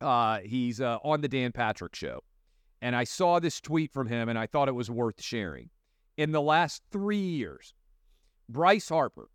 uh, 0.00 0.40
he's 0.40 0.80
uh, 0.80 0.98
on 1.04 1.20
the 1.20 1.28
Dan 1.28 1.52
Patrick 1.52 1.94
Show. 1.94 2.22
And 2.82 2.94
I 2.94 3.04
saw 3.04 3.38
this 3.38 3.60
tweet 3.60 3.92
from 3.92 4.06
him 4.08 4.28
and 4.28 4.38
I 4.38 4.46
thought 4.46 4.68
it 4.68 4.74
was 4.74 4.90
worth 4.90 5.22
sharing. 5.22 5.70
In 6.16 6.32
the 6.32 6.42
last 6.42 6.82
three 6.90 7.18
years, 7.18 7.74
Bryce 8.48 8.88
Harper, 8.88 9.28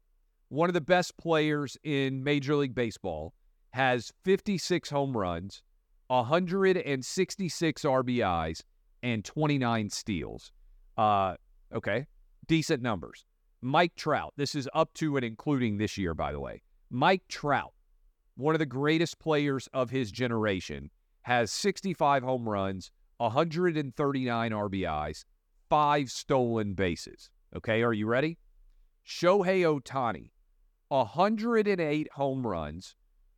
one 0.50 0.70
of 0.70 0.74
the 0.74 0.82
best 0.82 1.18
players 1.18 1.78
in 1.84 2.24
Major 2.24 2.56
League 2.56 2.76
Baseball, 2.76 3.34
has 3.72 4.12
56 4.24 4.90
home 4.90 5.16
runs, 5.16 5.64
166 6.08 7.82
RBIs, 7.84 8.64
and 9.02 9.24
29 9.24 9.90
steals. 9.90 10.52
Uh, 10.98 11.36
okay, 11.74 12.06
decent 12.48 12.82
numbers. 12.82 13.26
Mike 13.64 13.96
Trout, 13.96 14.34
this 14.38 14.56
is 14.56 14.68
up 14.74 14.92
to 14.96 15.18
and 15.18 15.26
including 15.26 15.78
this 15.78 15.96
year, 15.96 16.16
by 16.16 16.32
the 16.32 16.40
way. 16.40 16.64
Mike 16.90 17.28
Trout, 17.28 17.74
one 18.36 18.56
of 18.56 18.60
the 18.60 18.66
greatest 18.66 19.20
players 19.20 19.70
of 19.72 19.92
his 19.92 20.12
generation, 20.12 20.90
has 21.22 21.52
65 21.52 22.24
home 22.24 22.50
runs, 22.50 22.90
139 23.18 24.52
RBIs, 24.52 25.26
five 25.70 26.10
stolen 26.10 26.74
bases. 26.74 27.30
Okay, 27.56 27.84
are 27.84 27.94
you 27.94 28.08
ready? 28.08 28.40
Shohei 29.06 29.62
Ohtani, 29.62 30.32
108 30.90 32.12
home 32.14 32.48
runs, 32.48 32.96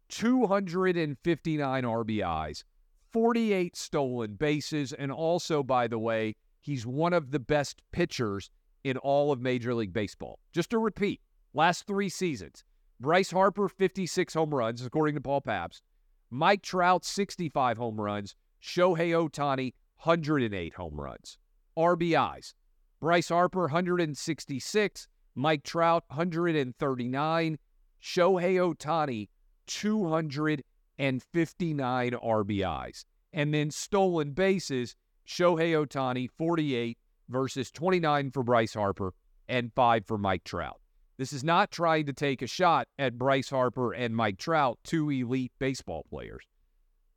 259 0.07 1.83
RBIs, 1.83 2.63
48 3.11 3.75
stolen 3.75 4.35
bases, 4.35 4.93
and 4.93 5.11
also, 5.11 5.63
by 5.63 5.87
the 5.87 5.99
way, 5.99 6.35
he's 6.61 6.85
one 6.85 7.11
of 7.11 7.31
the 7.31 7.39
best 7.39 7.81
pitchers 7.91 8.49
in 8.83 8.97
all 8.97 9.31
of 9.31 9.41
Major 9.41 9.73
League 9.73 9.93
Baseball. 9.93 10.37
Just 10.51 10.69
to 10.71 10.77
repeat, 10.77 11.21
last 11.53 11.87
three 11.87 12.09
seasons, 12.09 12.65
Bryce 12.99 13.31
Harper, 13.31 13.69
56 13.69 14.33
home 14.33 14.53
runs, 14.53 14.85
according 14.85 15.15
to 15.15 15.21
Paul 15.21 15.39
Pabst. 15.41 15.81
Mike 16.29 16.61
Trout, 16.61 17.05
65 17.05 17.77
home 17.77 17.99
runs. 17.99 18.35
Shohei 18.61 19.11
Ohtani, 19.11 19.73
108 20.03 20.73
home 20.73 20.99
runs. 20.99 21.37
RBIs, 21.77 22.53
Bryce 22.99 23.29
Harper, 23.29 23.61
166. 23.61 25.07
Mike 25.35 25.63
Trout, 25.63 26.03
139. 26.07 27.57
Shohei 28.01 28.55
Ohtani, 28.55 29.29
259 29.67 32.11
RBIs. 32.11 33.05
And 33.33 33.53
then 33.53 33.69
stolen 33.71 34.31
bases, 34.31 34.95
Shohei 35.27 35.73
Ohtani, 35.73 36.29
48 36.37 36.97
versus 37.29 37.71
29 37.71 38.31
for 38.31 38.43
Bryce 38.43 38.73
Harper 38.73 39.13
and 39.47 39.71
5 39.73 40.05
for 40.05 40.17
Mike 40.17 40.43
Trout. 40.43 40.79
This 41.17 41.33
is 41.33 41.43
not 41.43 41.71
trying 41.71 42.05
to 42.07 42.13
take 42.13 42.41
a 42.41 42.47
shot 42.47 42.87
at 42.97 43.17
Bryce 43.17 43.49
Harper 43.49 43.93
and 43.93 44.15
Mike 44.15 44.37
Trout, 44.37 44.79
two 44.83 45.09
elite 45.09 45.51
baseball 45.59 46.05
players. 46.09 46.43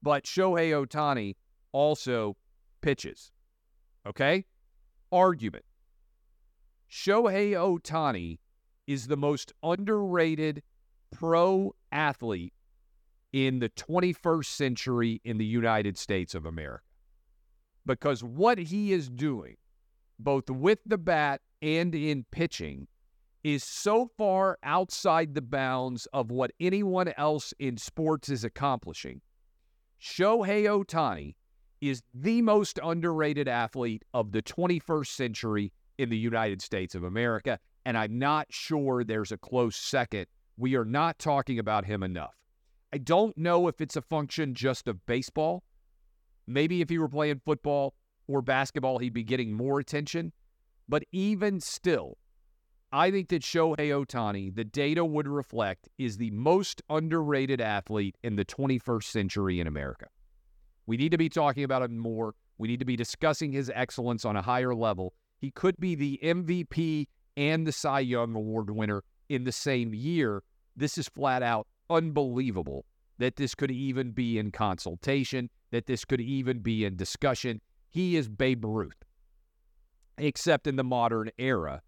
But 0.02 0.24
Shohei 0.24 0.70
Ohtani 0.70 1.34
also 1.72 2.36
pitches. 2.82 3.32
Okay? 4.06 4.44
Argument. 5.10 5.64
Shohei 6.90 7.52
Ohtani 7.52 8.38
is 8.86 9.06
the 9.08 9.16
most 9.16 9.52
underrated 9.62 10.62
pro 11.10 11.74
athlete 11.90 12.52
in 13.32 13.58
the 13.58 13.68
21st 13.70 14.46
century 14.46 15.20
in 15.24 15.38
the 15.38 15.44
United 15.44 15.98
States 15.98 16.34
of 16.34 16.46
America. 16.46 16.84
Because 17.84 18.22
what 18.22 18.58
he 18.58 18.92
is 18.92 19.08
doing, 19.08 19.56
both 20.18 20.48
with 20.50 20.78
the 20.86 20.98
bat 20.98 21.40
and 21.62 21.94
in 21.94 22.24
pitching, 22.30 22.86
is 23.44 23.62
so 23.62 24.10
far 24.18 24.58
outside 24.62 25.34
the 25.34 25.42
bounds 25.42 26.06
of 26.12 26.30
what 26.30 26.50
anyone 26.58 27.12
else 27.16 27.54
in 27.58 27.76
sports 27.76 28.28
is 28.28 28.42
accomplishing. 28.42 29.20
Shohei 30.00 30.64
Ohtani 30.64 31.36
is 31.80 32.02
the 32.12 32.42
most 32.42 32.80
underrated 32.82 33.48
athlete 33.48 34.04
of 34.14 34.32
the 34.32 34.42
21st 34.42 35.06
century 35.06 35.72
in 35.98 36.08
the 36.08 36.18
United 36.18 36.60
States 36.60 36.94
of 36.94 37.04
America, 37.04 37.58
and 37.84 37.96
I'm 37.96 38.18
not 38.18 38.46
sure 38.50 39.04
there's 39.04 39.32
a 39.32 39.38
close 39.38 39.76
second. 39.76 40.26
We 40.56 40.74
are 40.74 40.84
not 40.84 41.18
talking 41.18 41.58
about 41.58 41.84
him 41.84 42.02
enough. 42.02 42.34
I 42.92 42.98
don't 42.98 43.36
know 43.36 43.68
if 43.68 43.80
it's 43.80 43.96
a 43.96 44.02
function 44.02 44.54
just 44.54 44.88
of 44.88 45.04
baseball. 45.06 45.62
Maybe 46.46 46.80
if 46.80 46.88
he 46.88 46.98
were 46.98 47.08
playing 47.08 47.40
football 47.44 47.94
or 48.26 48.42
basketball, 48.42 48.98
he'd 48.98 49.12
be 49.12 49.22
getting 49.22 49.52
more 49.52 49.78
attention. 49.80 50.32
But 50.88 51.04
even 51.12 51.60
still, 51.60 52.18
I 52.92 53.10
think 53.10 53.28
that 53.28 53.42
Shohei 53.42 53.90
Ohtani, 53.90 54.54
the 54.54 54.64
data 54.64 55.04
would 55.04 55.26
reflect, 55.26 55.88
is 55.98 56.16
the 56.16 56.30
most 56.30 56.82
underrated 56.88 57.60
athlete 57.60 58.16
in 58.22 58.36
the 58.36 58.44
21st 58.44 59.04
century 59.04 59.60
in 59.60 59.66
America. 59.66 60.06
We 60.86 60.96
need 60.96 61.10
to 61.10 61.18
be 61.18 61.28
talking 61.28 61.64
about 61.64 61.82
him 61.82 61.98
more. 61.98 62.34
We 62.58 62.68
need 62.68 62.78
to 62.78 62.86
be 62.86 62.96
discussing 62.96 63.52
his 63.52 63.70
excellence 63.74 64.24
on 64.24 64.36
a 64.36 64.42
higher 64.42 64.74
level. 64.74 65.14
He 65.38 65.50
could 65.50 65.76
be 65.78 65.94
the 65.94 66.18
MVP 66.22 67.08
and 67.36 67.66
the 67.66 67.72
Cy 67.72 68.00
Young 68.00 68.34
Award 68.34 68.70
winner 68.70 69.02
in 69.28 69.44
the 69.44 69.52
same 69.52 69.92
year. 69.92 70.42
This 70.76 70.96
is 70.96 71.08
flat 71.08 71.42
out 71.42 71.66
unbelievable 71.90 72.86
that 73.18 73.36
this 73.36 73.54
could 73.54 73.70
even 73.70 74.12
be 74.12 74.38
in 74.38 74.50
consultation, 74.50 75.50
that 75.70 75.86
this 75.86 76.04
could 76.04 76.20
even 76.20 76.60
be 76.60 76.84
in 76.84 76.96
discussion. 76.96 77.60
He 77.96 78.16
is 78.16 78.28
Babe 78.28 78.62
Ruth, 78.62 79.06
except 80.18 80.66
in 80.66 80.76
the 80.76 80.84
modern 80.84 81.30
era. 81.38 81.80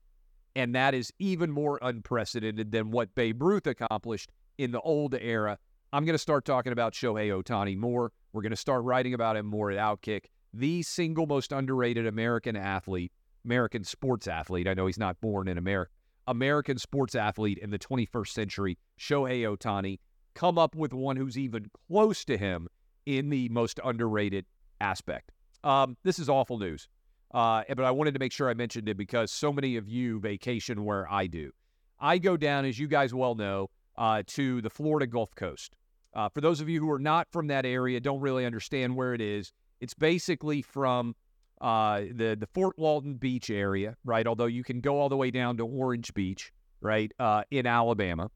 And 0.57 0.75
that 0.75 0.95
is 0.95 1.13
even 1.19 1.51
more 1.51 1.79
unprecedented 1.83 2.73
than 2.73 2.91
what 2.91 3.15
Babe 3.15 3.43
Ruth 3.43 3.67
accomplished 3.67 4.33
in 4.57 4.71
the 4.71 4.81
old 4.81 5.15
era. 5.15 5.59
I'm 5.93 6.07
going 6.07 6.15
to 6.15 6.19
start 6.19 6.47
talking 6.47 6.73
about 6.73 6.95
Shohei 6.95 7.29
Ohtani 7.29 7.77
more. 7.77 8.11
We're 8.33 8.41
going 8.41 8.53
to 8.53 8.57
start 8.57 8.85
writing 8.85 9.13
about 9.13 9.37
him 9.37 9.45
more 9.45 9.71
at 9.71 9.77
Outkick. 9.77 10.29
The 10.55 10.83
single 10.83 11.27
most 11.27 11.53
underrated 11.53 12.07
American 12.07 12.57
athlete, 12.57 13.13
American 13.45 13.85
sports 13.85 14.27
athlete. 14.27 14.67
I 14.67 14.73
know 14.73 14.87
he's 14.87 14.97
not 14.97 15.21
born 15.21 15.47
in 15.47 15.59
America. 15.59 15.93
American 16.27 16.79
sports 16.79 17.17
athlete 17.17 17.59
in 17.59 17.69
the 17.69 17.79
21st 17.79 18.29
century, 18.29 18.79
Shohei 18.99 19.43
Ohtani. 19.43 19.99
come 20.35 20.57
up 20.57 20.75
with 20.75 20.95
one 20.95 21.17
who's 21.17 21.37
even 21.37 21.67
close 21.87 22.25
to 22.25 22.39
him 22.39 22.67
in 23.05 23.29
the 23.29 23.51
most 23.51 23.79
underrated 23.85 24.47
aspect. 24.81 25.33
Um, 25.65 25.97
this 26.05 26.19
is 26.19 26.29
awful 26.29 26.59
news, 26.59 26.89
uh, 27.35 27.63
but 27.69 27.85
I 27.85 27.91
wanted 27.91 28.15
to 28.15 28.21
make 28.21 28.33
sure 28.33 28.49
I 28.49 28.55
mentioned 28.55 28.89
it 28.89 28.97
because 28.97 29.31
so 29.33 29.53
many 29.53 29.77
of 29.77 29.89
you 29.89 30.21
vacation 30.21 30.85
where 30.85 31.11
I 31.11 31.27
do. 31.27 31.51
I 32.01 32.19
go 32.19 32.37
down, 32.37 32.65
as 32.65 32.79
you 32.79 32.87
guys 32.87 33.13
well 33.13 33.35
know, 33.35 33.71
uh, 33.97 34.23
to 34.29 34.63
the 34.63 34.71
Florida 34.71 35.07
Gulf 35.07 35.35
Coast. 35.35 35.75
Uh, 36.15 36.29
for 36.29 36.41
those 36.41 36.61
of 36.61 36.69
you 36.69 36.81
who 36.81 36.91
are 36.91 36.99
not 36.99 37.27
from 37.31 37.49
that 37.49 37.67
area, 37.67 38.01
don't 38.01 38.21
really 38.21 38.47
understand 38.47 38.97
where 38.97 39.15
it 39.15 39.21
is. 39.21 39.53
It's 39.81 39.95
basically 39.95 40.63
from 40.63 41.15
uh, 41.61 42.01
the 42.13 42.37
the 42.39 42.47
Fort 42.47 42.79
Walton 42.79 43.15
Beach 43.15 43.51
area, 43.51 43.97
right? 44.05 44.27
Although 44.27 44.47
you 44.47 44.63
can 44.63 44.81
go 44.81 45.01
all 45.01 45.09
the 45.09 45.17
way 45.17 45.31
down 45.31 45.57
to 45.59 45.67
Orange 45.67 46.15
Beach, 46.15 46.53
right, 46.81 47.13
uh, 47.19 47.43
in 47.51 47.67
Alabama. 47.67 48.31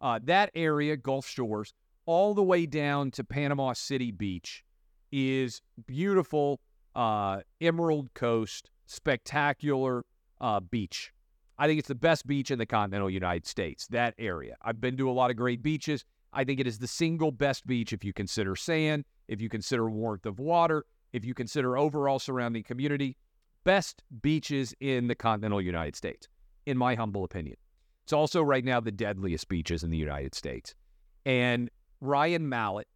Uh, 0.00 0.18
that 0.24 0.50
area, 0.54 0.96
Gulf 0.96 1.26
Shores, 1.26 1.74
all 2.06 2.34
the 2.34 2.42
way 2.42 2.64
down 2.66 3.10
to 3.12 3.24
Panama 3.24 3.72
City 3.74 4.10
Beach, 4.10 4.64
is 5.12 5.62
beautiful, 5.86 6.60
uh, 6.94 7.40
Emerald 7.60 8.12
Coast, 8.14 8.70
spectacular 8.86 10.04
uh, 10.40 10.60
beach. 10.60 11.12
I 11.58 11.66
think 11.66 11.78
it's 11.78 11.88
the 11.88 11.94
best 11.94 12.26
beach 12.26 12.50
in 12.50 12.58
the 12.58 12.66
continental 12.66 13.10
United 13.10 13.46
States. 13.46 13.86
That 13.88 14.14
area. 14.18 14.56
I've 14.62 14.80
been 14.80 14.96
to 14.96 15.10
a 15.10 15.12
lot 15.12 15.30
of 15.30 15.36
great 15.36 15.62
beaches. 15.62 16.04
I 16.32 16.44
think 16.44 16.60
it 16.60 16.66
is 16.66 16.78
the 16.78 16.86
single 16.86 17.32
best 17.32 17.66
beach 17.66 17.92
if 17.92 18.04
you 18.04 18.12
consider 18.12 18.56
sand, 18.56 19.04
if 19.28 19.40
you 19.40 19.48
consider 19.48 19.90
warmth 19.90 20.26
of 20.26 20.38
water, 20.38 20.84
if 21.12 21.24
you 21.24 21.34
consider 21.34 21.76
overall 21.76 22.18
surrounding 22.18 22.62
community, 22.62 23.16
best 23.64 24.02
beaches 24.22 24.74
in 24.80 25.08
the 25.08 25.14
continental 25.14 25.60
United 25.60 25.96
States, 25.96 26.28
in 26.66 26.78
my 26.78 26.94
humble 26.94 27.24
opinion. 27.24 27.56
It's 28.04 28.12
also 28.12 28.42
right 28.42 28.64
now 28.64 28.80
the 28.80 28.92
deadliest 28.92 29.48
beaches 29.48 29.82
in 29.82 29.90
the 29.90 29.98
United 29.98 30.34
States. 30.34 30.74
And 31.26 31.70
Ryan 32.00 32.48
Mallett, 32.48 32.88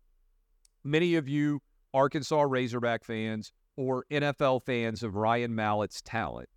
many 0.83 1.17
of 1.17 1.29
you 1.29 1.61
Arkansas 1.95 2.43
Razorback 2.43 3.05
fans 3.05 3.53
or 3.77 4.05
NFL 4.11 4.65
fans 4.65 5.03
of 5.03 5.15
Ryan 5.15 5.55
Mallett's 5.55 6.03
talent. 6.03 6.49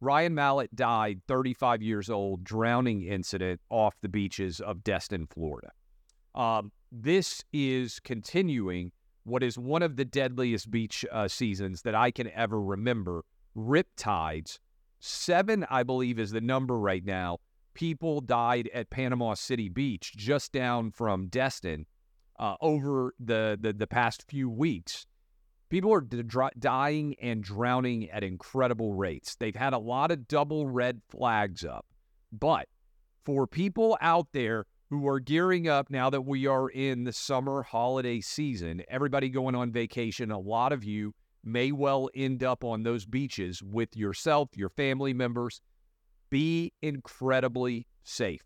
Ryan 0.00 0.34
Mallett 0.34 0.74
died 0.74 1.22
35 1.28 1.80
years 1.80 2.10
old, 2.10 2.44
drowning 2.44 3.02
incident 3.02 3.60
off 3.70 3.94
the 4.02 4.08
beaches 4.08 4.60
of 4.60 4.82
Destin, 4.82 5.26
Florida. 5.26 5.70
Um, 6.34 6.72
this 6.90 7.44
is 7.52 8.00
continuing 8.00 8.92
what 9.24 9.42
is 9.42 9.56
one 9.58 9.82
of 9.82 9.96
the 9.96 10.04
deadliest 10.04 10.70
beach 10.70 11.04
uh, 11.12 11.28
seasons 11.28 11.82
that 11.82 11.94
I 11.94 12.10
can 12.10 12.28
ever 12.32 12.60
remember. 12.60 13.24
Rip 13.54 13.88
tides, 13.96 14.58
seven, 14.98 15.64
I 15.70 15.84
believe, 15.84 16.18
is 16.18 16.32
the 16.32 16.40
number 16.40 16.78
right 16.78 17.04
now. 17.04 17.38
People 17.74 18.20
died 18.20 18.68
at 18.74 18.90
Panama 18.90 19.34
City 19.34 19.68
Beach, 19.68 20.14
just 20.16 20.52
down 20.52 20.90
from 20.90 21.28
Destin, 21.28 21.86
uh, 22.42 22.56
over 22.60 23.14
the, 23.20 23.56
the 23.60 23.72
the 23.72 23.86
past 23.86 24.24
few 24.28 24.50
weeks. 24.50 25.06
People 25.70 25.94
are 25.94 26.04
dying 26.58 27.14
and 27.22 27.42
drowning 27.42 28.10
at 28.10 28.24
incredible 28.24 28.92
rates. 28.92 29.36
They've 29.36 29.56
had 29.56 29.72
a 29.72 29.78
lot 29.78 30.10
of 30.10 30.28
double 30.28 30.66
red 30.66 31.00
flags 31.08 31.64
up. 31.64 31.86
But 32.30 32.68
for 33.24 33.46
people 33.46 33.96
out 34.02 34.26
there 34.32 34.66
who 34.90 35.08
are 35.08 35.20
gearing 35.20 35.68
up 35.68 35.88
now 35.88 36.10
that 36.10 36.22
we 36.22 36.46
are 36.46 36.68
in 36.68 37.04
the 37.04 37.12
summer 37.12 37.62
holiday 37.62 38.20
season, 38.20 38.82
everybody 38.90 39.30
going 39.30 39.54
on 39.54 39.72
vacation, 39.72 40.30
a 40.30 40.38
lot 40.38 40.72
of 40.72 40.84
you 40.84 41.14
may 41.44 41.72
well 41.72 42.10
end 42.14 42.42
up 42.42 42.64
on 42.64 42.82
those 42.82 43.06
beaches 43.06 43.62
with 43.62 43.96
yourself, 43.96 44.50
your 44.54 44.68
family 44.68 45.14
members. 45.14 45.62
Be 46.28 46.72
incredibly 46.82 47.86
safe. 48.02 48.42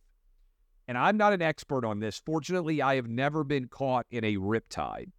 And 0.88 0.96
I'm 0.96 1.16
not 1.16 1.32
an 1.32 1.42
expert 1.42 1.84
on 1.84 2.00
this. 2.00 2.20
Fortunately, 2.24 2.80
I 2.80 2.94
have 2.94 3.08
never 3.08 3.42
been 3.42 3.66
caught 3.66 4.06
in 4.10 4.24
a 4.24 4.36
riptide. 4.36 5.10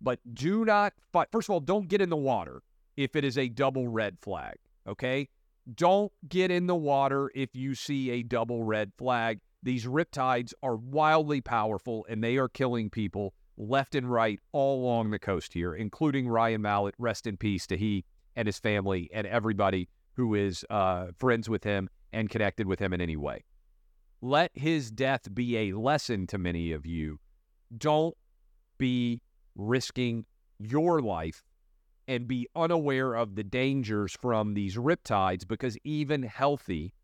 But 0.00 0.20
do 0.32 0.64
not 0.64 0.92
fight. 1.12 1.28
First 1.32 1.48
of 1.48 1.54
all, 1.54 1.60
don't 1.60 1.88
get 1.88 2.00
in 2.00 2.10
the 2.10 2.16
water 2.16 2.62
if 2.96 3.16
it 3.16 3.24
is 3.24 3.36
a 3.36 3.48
double 3.48 3.88
red 3.88 4.18
flag. 4.20 4.56
Okay. 4.86 5.28
Don't 5.74 6.12
get 6.28 6.50
in 6.50 6.66
the 6.66 6.76
water 6.76 7.30
if 7.34 7.54
you 7.54 7.74
see 7.74 8.10
a 8.10 8.22
double 8.22 8.62
red 8.62 8.92
flag. 8.96 9.40
These 9.62 9.86
riptides 9.86 10.54
are 10.62 10.76
wildly 10.76 11.40
powerful 11.40 12.06
and 12.08 12.22
they 12.22 12.36
are 12.36 12.48
killing 12.48 12.88
people 12.90 13.34
left 13.56 13.96
and 13.96 14.10
right 14.10 14.38
all 14.52 14.82
along 14.84 15.10
the 15.10 15.18
coast 15.18 15.52
here, 15.52 15.74
including 15.74 16.28
Ryan 16.28 16.62
Mallett. 16.62 16.94
Rest 16.98 17.26
in 17.26 17.36
peace 17.36 17.66
to 17.66 17.76
he 17.76 18.04
and 18.36 18.46
his 18.46 18.58
family 18.58 19.10
and 19.12 19.26
everybody 19.26 19.88
who 20.14 20.34
is 20.34 20.64
uh, 20.70 21.06
friends 21.18 21.48
with 21.48 21.64
him 21.64 21.88
and 22.12 22.30
connected 22.30 22.66
with 22.66 22.78
him 22.78 22.92
in 22.92 23.00
any 23.00 23.16
way. 23.16 23.44
Let 24.20 24.50
his 24.54 24.90
death 24.90 25.32
be 25.32 25.56
a 25.56 25.72
lesson 25.72 26.26
to 26.28 26.38
many 26.38 26.72
of 26.72 26.84
you. 26.84 27.20
Don't 27.76 28.16
be 28.76 29.20
risking 29.54 30.24
your 30.58 31.00
life 31.00 31.44
and 32.08 32.26
be 32.26 32.48
unaware 32.56 33.14
of 33.14 33.34
the 33.36 33.44
dangers 33.44 34.16
from 34.20 34.54
these 34.54 34.76
riptides 34.76 35.46
because 35.46 35.76
even 35.84 36.22
healthy 36.22 36.94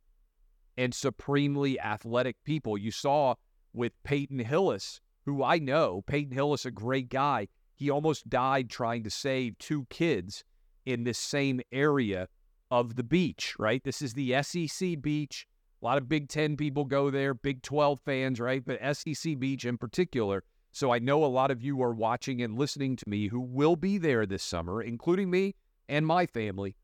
and 0.77 0.93
supremely 0.93 1.79
athletic 1.79 2.37
people, 2.45 2.77
you 2.77 2.91
saw 2.91 3.35
with 3.73 3.93
Peyton 4.03 4.41
Hillis, 4.41 5.01
who 5.25 5.45
I 5.45 5.59
know, 5.59 6.03
Peyton 6.07 6.33
Hillis, 6.33 6.65
a 6.65 6.71
great 6.71 7.11
guy, 7.11 7.49
he 7.77 7.91
almost 7.91 8.29
died 8.29 8.71
trying 8.71 9.05
to 9.05 9.11
save 9.11 9.59
two 9.59 9.87
kids 9.91 10.43
in 10.87 11.05
this 11.05 11.19
same 11.19 11.61
area 11.71 12.29
of 12.71 12.97
the 12.97 13.03
beach, 13.03 13.55
right? 13.59 13.83
This 13.85 14.03
is 14.03 14.15
the 14.15 14.43
SEC 14.43 15.01
beach. 15.01 15.47
A 15.85 15.87
lot 15.87 15.99
of 15.99 16.09
Big 16.09 16.31
Ten 16.31 16.57
people 16.57 16.87
go 16.87 17.11
there, 17.11 17.35
Big 17.35 17.61
12 17.61 18.01
fans, 18.01 18.41
right? 18.41 18.65
But 18.65 18.97
SEC 18.97 19.39
beach 19.39 19.67
in 19.67 19.77
particular. 19.77 20.43
So 20.73 20.91
I 20.91 20.99
know 20.99 21.23
a 21.23 21.27
lot 21.27 21.51
of 21.51 21.63
you 21.63 21.83
are 21.83 21.93
watching 21.93 22.41
and 22.41 22.59
listening 22.59 22.97
to 22.97 23.05
me 23.07 23.29
who 23.29 23.39
will 23.39 23.77
be 23.77 23.99
there 23.99 24.25
this 24.25 24.43
summer, 24.43 24.81
including 24.81 25.31
me 25.31 25.57
and 25.87 26.07
my 26.07 26.25
family. 26.25 26.75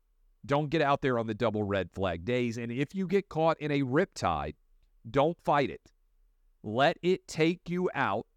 Don't 0.45 0.69
get 0.69 0.83
out 0.83 1.01
there 1.01 1.17
on 1.17 1.25
the 1.25 1.33
double 1.33 1.63
red 1.63 1.89
flag 1.91 2.25
days. 2.25 2.59
And 2.59 2.71
if 2.71 2.93
you 2.93 3.07
get 3.07 3.27
caught 3.27 3.59
in 3.59 3.71
a 3.71 3.81
riptide, 3.81 4.53
don't 5.09 5.35
fight 5.43 5.71
it. 5.71 5.81
Let 6.61 6.99
it 7.01 7.27
take 7.27 7.71
you 7.71 7.89
out, 7.95 8.27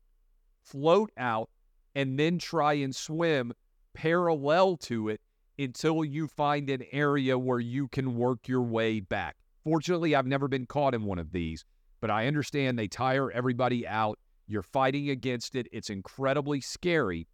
float 0.62 1.10
out, 1.18 1.50
and 1.94 2.18
then 2.18 2.38
try 2.38 2.72
and 2.72 2.96
swim 2.96 3.52
parallel 3.92 4.78
to 4.78 5.10
it 5.10 5.20
until 5.58 6.06
you 6.06 6.26
find 6.26 6.70
an 6.70 6.84
area 6.90 7.38
where 7.38 7.60
you 7.60 7.86
can 7.86 8.16
work 8.16 8.48
your 8.48 8.62
way 8.62 9.00
back. 9.00 9.36
Fortunately, 9.64 10.14
I've 10.14 10.26
never 10.26 10.46
been 10.46 10.66
caught 10.66 10.94
in 10.94 11.04
one 11.04 11.18
of 11.18 11.32
these, 11.32 11.64
but 12.00 12.10
I 12.10 12.26
understand 12.26 12.78
they 12.78 12.88
tire 12.88 13.30
everybody 13.30 13.86
out 13.86 14.18
you're 14.46 14.62
fighting 14.62 15.08
against 15.08 15.54
it. 15.54 15.68
It's 15.72 15.90
incredibly 15.90 16.60
scary. 16.60 17.28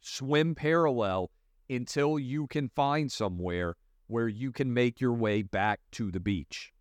Swim 0.00 0.54
parallel 0.54 1.30
until 1.70 2.18
you 2.18 2.46
can 2.46 2.68
find 2.68 3.10
somewhere 3.10 3.76
where 4.06 4.28
you 4.28 4.52
can 4.52 4.74
make 4.74 5.00
your 5.00 5.14
way 5.14 5.42
back 5.42 5.80
to 5.92 6.10
the 6.10 6.20
beach. 6.20 6.72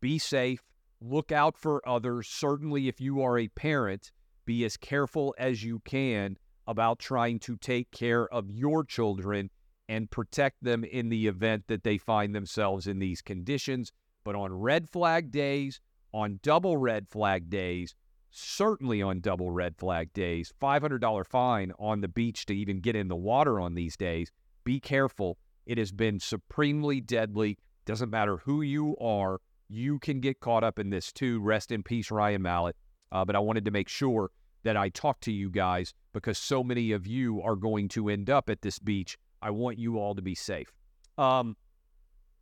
Be 0.00 0.18
safe. 0.18 0.62
Look 1.00 1.32
out 1.32 1.56
for 1.56 1.86
others. 1.88 2.28
Certainly, 2.28 2.88
if 2.88 3.00
you 3.00 3.22
are 3.22 3.38
a 3.38 3.48
parent, 3.48 4.12
be 4.44 4.64
as 4.64 4.76
careful 4.76 5.34
as 5.38 5.64
you 5.64 5.80
can 5.80 6.36
about 6.66 6.98
trying 6.98 7.38
to 7.38 7.56
take 7.56 7.90
care 7.90 8.28
of 8.28 8.50
your 8.50 8.84
children 8.84 9.50
and 9.90 10.08
protect 10.08 10.62
them 10.62 10.84
in 10.84 11.08
the 11.08 11.26
event 11.26 11.64
that 11.66 11.82
they 11.82 11.98
find 11.98 12.32
themselves 12.32 12.86
in 12.86 13.00
these 13.00 13.20
conditions. 13.20 13.90
But 14.22 14.36
on 14.36 14.52
red 14.52 14.88
flag 14.88 15.32
days, 15.32 15.80
on 16.14 16.38
double 16.44 16.76
red 16.76 17.08
flag 17.08 17.50
days, 17.50 17.96
certainly 18.30 19.02
on 19.02 19.18
double 19.18 19.50
red 19.50 19.76
flag 19.76 20.12
days. 20.12 20.54
$500 20.62 21.26
fine 21.26 21.72
on 21.76 22.02
the 22.02 22.08
beach 22.08 22.46
to 22.46 22.54
even 22.54 22.78
get 22.78 22.94
in 22.94 23.08
the 23.08 23.16
water 23.16 23.58
on 23.58 23.74
these 23.74 23.96
days. 23.96 24.30
Be 24.62 24.78
careful. 24.78 25.38
It 25.66 25.76
has 25.76 25.90
been 25.90 26.20
supremely 26.20 27.00
deadly. 27.00 27.58
Doesn't 27.84 28.10
matter 28.10 28.36
who 28.36 28.62
you 28.62 28.96
are, 28.98 29.40
you 29.68 29.98
can 29.98 30.20
get 30.20 30.38
caught 30.38 30.62
up 30.62 30.78
in 30.78 30.90
this 30.90 31.12
too. 31.12 31.40
Rest 31.40 31.72
in 31.72 31.82
peace, 31.82 32.12
Ryan 32.12 32.42
Mallett. 32.42 32.76
Uh, 33.10 33.24
but 33.24 33.34
I 33.34 33.40
wanted 33.40 33.64
to 33.64 33.72
make 33.72 33.88
sure 33.88 34.30
that 34.62 34.76
I 34.76 34.90
talk 34.90 35.18
to 35.22 35.32
you 35.32 35.50
guys 35.50 35.92
because 36.12 36.38
so 36.38 36.62
many 36.62 36.92
of 36.92 37.08
you 37.08 37.42
are 37.42 37.56
going 37.56 37.88
to 37.88 38.08
end 38.08 38.30
up 38.30 38.48
at 38.48 38.62
this 38.62 38.78
beach. 38.78 39.18
I 39.42 39.50
want 39.50 39.78
you 39.78 39.98
all 39.98 40.14
to 40.14 40.22
be 40.22 40.34
safe. 40.34 40.72
Um, 41.18 41.56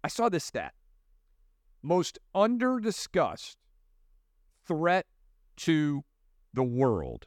I 0.02 0.08
saw 0.08 0.28
this 0.28 0.44
stat. 0.44 0.74
Most 1.82 2.18
under 2.34 2.80
discussed 2.80 3.56
threat 4.66 5.06
to 5.58 6.04
the 6.54 6.64
world. 6.64 7.26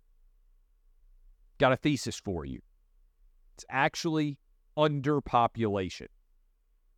Got 1.57 1.73
a 1.73 1.77
thesis 1.77 2.17
for 2.17 2.45
you. 2.45 2.59
It's 3.55 3.65
actually 3.69 4.37
underpopulation. 4.77 6.07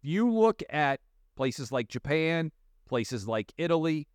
If 0.02 0.10
you 0.10 0.32
look 0.32 0.64
at 0.70 1.00
places 1.36 1.72
like 1.72 1.88
Japan, 1.90 2.52
places 2.88 3.28
like 3.28 3.54
Italy, 3.58 4.08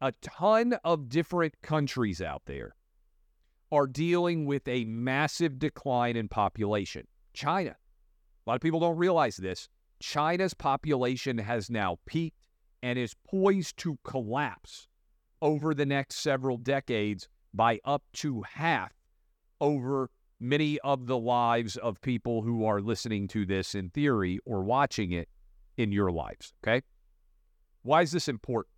a 0.00 0.12
ton 0.22 0.74
of 0.84 1.08
different 1.08 1.54
countries 1.62 2.20
out 2.22 2.42
there 2.46 2.74
are 3.70 3.86
dealing 3.86 4.46
with 4.46 4.66
a 4.68 4.84
massive 4.84 5.58
decline 5.58 6.16
in 6.16 6.28
population. 6.28 7.06
China, 7.32 7.76
a 8.48 8.50
lot 8.50 8.54
of 8.56 8.62
people 8.62 8.80
don't 8.80 8.96
realize 8.96 9.36
this. 9.36 9.68
China's 10.00 10.54
population 10.54 11.36
has 11.36 11.68
now 11.68 11.98
peaked 12.06 12.48
and 12.82 12.98
is 12.98 13.14
poised 13.28 13.76
to 13.76 13.98
collapse 14.04 14.88
over 15.42 15.74
the 15.74 15.84
next 15.84 16.16
several 16.16 16.56
decades 16.56 17.28
by 17.52 17.78
up 17.84 18.02
to 18.14 18.42
half 18.42 18.94
over 19.60 20.08
many 20.40 20.78
of 20.78 21.06
the 21.06 21.18
lives 21.18 21.76
of 21.76 22.00
people 22.00 22.40
who 22.40 22.64
are 22.64 22.80
listening 22.80 23.28
to 23.28 23.44
this 23.44 23.74
in 23.74 23.90
theory 23.90 24.38
or 24.46 24.62
watching 24.62 25.12
it 25.12 25.28
in 25.76 25.92
your 25.92 26.10
lives. 26.10 26.54
Okay. 26.64 26.80
Why 27.82 28.00
is 28.00 28.12
this 28.12 28.28
important? 28.28 28.72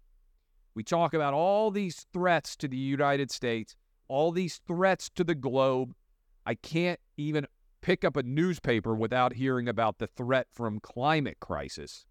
We 0.74 0.82
talk 0.82 1.14
about 1.14 1.32
all 1.32 1.70
these 1.70 2.06
threats 2.12 2.56
to 2.56 2.66
the 2.66 2.76
United 2.76 3.30
States, 3.30 3.76
all 4.08 4.32
these 4.32 4.60
threats 4.66 5.08
to 5.14 5.22
the 5.22 5.36
globe. 5.36 5.94
I 6.44 6.56
can't 6.56 6.98
even 7.16 7.46
pick 7.82 8.04
up 8.04 8.16
a 8.16 8.22
newspaper 8.22 8.94
without 8.94 9.34
hearing 9.34 9.68
about 9.68 9.98
the 9.98 10.06
threat 10.06 10.46
from 10.52 10.80
climate 10.80 11.38
crisis. 11.40 12.06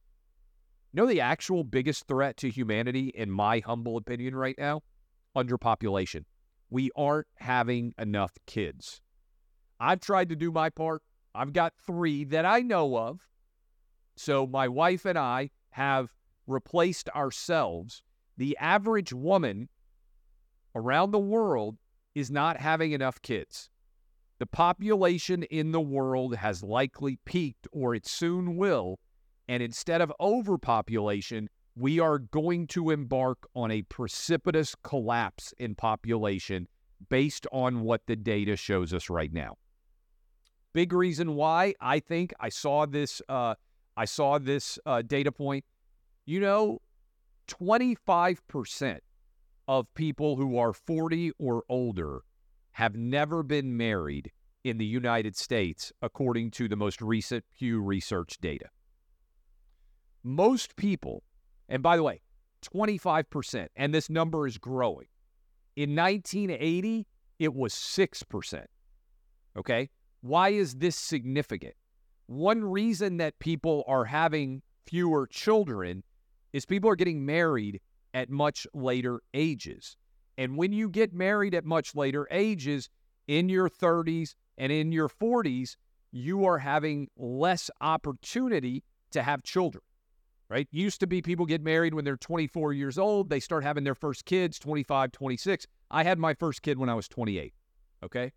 You 0.91 1.01
know 1.01 1.07
the 1.07 1.21
actual 1.21 1.63
biggest 1.63 2.07
threat 2.07 2.37
to 2.37 2.49
humanity, 2.49 3.09
in 3.09 3.29
my 3.29 3.59
humble 3.59 3.97
opinion, 3.97 4.35
right 4.35 4.55
now? 4.57 4.81
Underpopulation. 5.35 6.25
We 6.69 6.89
aren't 6.95 7.27
having 7.35 7.93
enough 7.97 8.33
kids. 8.47 9.01
I've 9.79 10.01
tried 10.01 10.29
to 10.29 10.35
do 10.35 10.51
my 10.51 10.69
part. 10.69 11.03
I've 11.33 11.53
got 11.53 11.73
three 11.85 12.23
that 12.25 12.45
I 12.45 12.61
know 12.61 12.97
of. 12.97 13.27
So 14.17 14.47
my 14.47 14.67
wife 14.67 15.05
and 15.05 15.17
I 15.17 15.51
have 15.71 16.13
replaced 16.47 17.07
ourselves. 17.09 18.03
The 18.37 18.57
average 18.57 19.13
woman 19.13 19.69
around 20.75 21.11
the 21.11 21.19
world 21.19 21.77
is 22.15 22.31
not 22.31 22.57
having 22.57 22.91
enough 22.91 23.21
kids. 23.21 23.69
The 24.39 24.45
population 24.45 25.43
in 25.43 25.73
the 25.73 25.81
world 25.81 26.37
has 26.37 26.63
likely 26.63 27.19
peaked, 27.25 27.67
or 27.73 27.93
it 27.93 28.07
soon 28.07 28.55
will, 28.55 28.99
and 29.49 29.61
instead 29.61 29.99
of 29.99 30.13
overpopulation, 30.19 31.49
we 31.75 31.99
are 31.99 32.19
going 32.19 32.67
to 32.67 32.89
embark 32.89 33.47
on 33.53 33.69
a 33.69 33.81
precipitous 33.83 34.75
collapse 34.81 35.53
in 35.57 35.75
population 35.75 36.67
based 37.09 37.47
on 37.51 37.81
what 37.81 38.01
the 38.07 38.15
data 38.15 38.55
shows 38.55 38.93
us 38.93 39.09
right 39.09 39.33
now. 39.33 39.57
Big 40.73 40.93
reason 40.93 41.35
why 41.35 41.73
I 41.81 41.99
think 41.99 42.33
I 42.39 42.49
saw 42.49 42.85
this. 42.85 43.21
Uh, 43.27 43.55
I 43.97 44.05
saw 44.05 44.37
this 44.37 44.79
uh, 44.85 45.01
data 45.01 45.31
point. 45.31 45.65
You 46.25 46.39
know, 46.39 46.79
25% 47.47 48.99
of 49.67 49.93
people 49.95 50.37
who 50.37 50.57
are 50.57 50.71
40 50.71 51.31
or 51.39 51.63
older 51.67 52.21
have 52.71 52.95
never 52.95 53.43
been 53.43 53.75
married 53.75 54.31
in 54.63 54.77
the 54.77 54.85
United 54.85 55.35
States, 55.35 55.91
according 56.01 56.51
to 56.51 56.67
the 56.67 56.75
most 56.75 57.01
recent 57.01 57.43
Pew 57.57 57.81
Research 57.81 58.37
data. 58.41 58.69
Most 60.23 60.75
people, 60.75 61.23
and 61.67 61.81
by 61.81 61.95
the 61.95 62.03
way, 62.03 62.21
25%, 62.61 63.67
and 63.75 63.93
this 63.93 64.09
number 64.09 64.45
is 64.45 64.57
growing. 64.57 65.07
In 65.75 65.95
1980, 65.95 67.07
it 67.39 67.53
was 67.53 67.73
6%. 67.73 68.65
Okay? 69.57 69.89
Why 70.21 70.49
is 70.49 70.75
this 70.75 70.95
significant? 70.95 71.73
One 72.27 72.63
reason 72.63 73.17
that 73.17 73.39
people 73.39 73.83
are 73.87 74.05
having 74.05 74.61
fewer 74.85 75.25
children 75.27 76.03
is 76.51 76.65
people 76.65 76.89
are 76.89 76.95
getting 76.95 77.25
married 77.25 77.79
at 78.13 78.29
much 78.29 78.67
later 78.73 79.21
ages. 79.33 79.95
And 80.39 80.55
when 80.55 80.71
you 80.71 80.87
get 80.87 81.13
married 81.13 81.53
at 81.53 81.65
much 81.65 81.95
later 81.95 82.25
ages, 82.31 82.89
in 83.27 83.49
your 83.49 83.69
30s 83.69 84.35
and 84.57 84.71
in 84.71 84.93
your 84.93 85.09
40s, 85.09 85.75
you 86.13 86.45
are 86.45 86.59
having 86.59 87.09
less 87.17 87.69
opportunity 87.81 88.85
to 89.11 89.21
have 89.21 89.43
children, 89.43 89.83
right? 90.47 90.65
Used 90.71 91.01
to 91.01 91.07
be 91.07 91.21
people 91.21 91.45
get 91.45 91.61
married 91.61 91.93
when 91.93 92.05
they're 92.05 92.15
24 92.15 92.71
years 92.71 92.97
old. 92.97 93.29
They 93.29 93.41
start 93.41 93.65
having 93.65 93.83
their 93.83 93.95
first 93.95 94.23
kids 94.23 94.57
25, 94.59 95.11
26. 95.11 95.67
I 95.91 96.03
had 96.05 96.17
my 96.17 96.33
first 96.33 96.61
kid 96.61 96.79
when 96.79 96.87
I 96.87 96.93
was 96.93 97.09
28, 97.09 97.53
okay? 98.05 98.31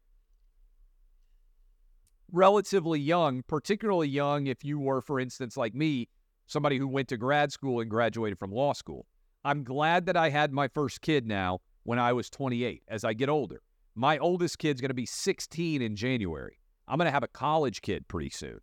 Relatively 2.33 2.99
young, 2.99 3.45
particularly 3.45 4.09
young 4.09 4.49
if 4.49 4.65
you 4.65 4.81
were, 4.81 5.03
for 5.03 5.21
instance, 5.21 5.57
like 5.57 5.73
me, 5.73 6.09
somebody 6.49 6.79
who 6.79 6.89
went 6.89 7.07
to 7.11 7.17
grad 7.17 7.53
school 7.53 7.79
and 7.79 7.89
graduated 7.89 8.41
from 8.41 8.51
law 8.51 8.73
school. 8.73 9.07
I'm 9.45 9.63
glad 9.63 10.07
that 10.07 10.17
I 10.17 10.31
had 10.31 10.53
my 10.53 10.67
first 10.67 11.01
kid 11.01 11.29
now 11.29 11.61
when 11.85 11.99
I 11.99 12.13
was 12.13 12.31
28 12.31 12.83
as 12.89 13.05
I 13.05 13.13
get 13.13 13.29
older. 13.29 13.63
My 13.95 14.19
oldest 14.19 14.59
kid's 14.59 14.81
going 14.81 14.91
to 14.91 14.95
be 14.95 15.07
16 15.07 15.83
in 15.83 15.97
January. 15.97 16.59
I'm 16.89 16.99
going 16.99 17.07
to 17.07 17.13
have 17.13 17.23
a 17.23 17.29
college 17.29 17.83
kid 17.83 18.09
pretty 18.09 18.31
soon. 18.31 18.61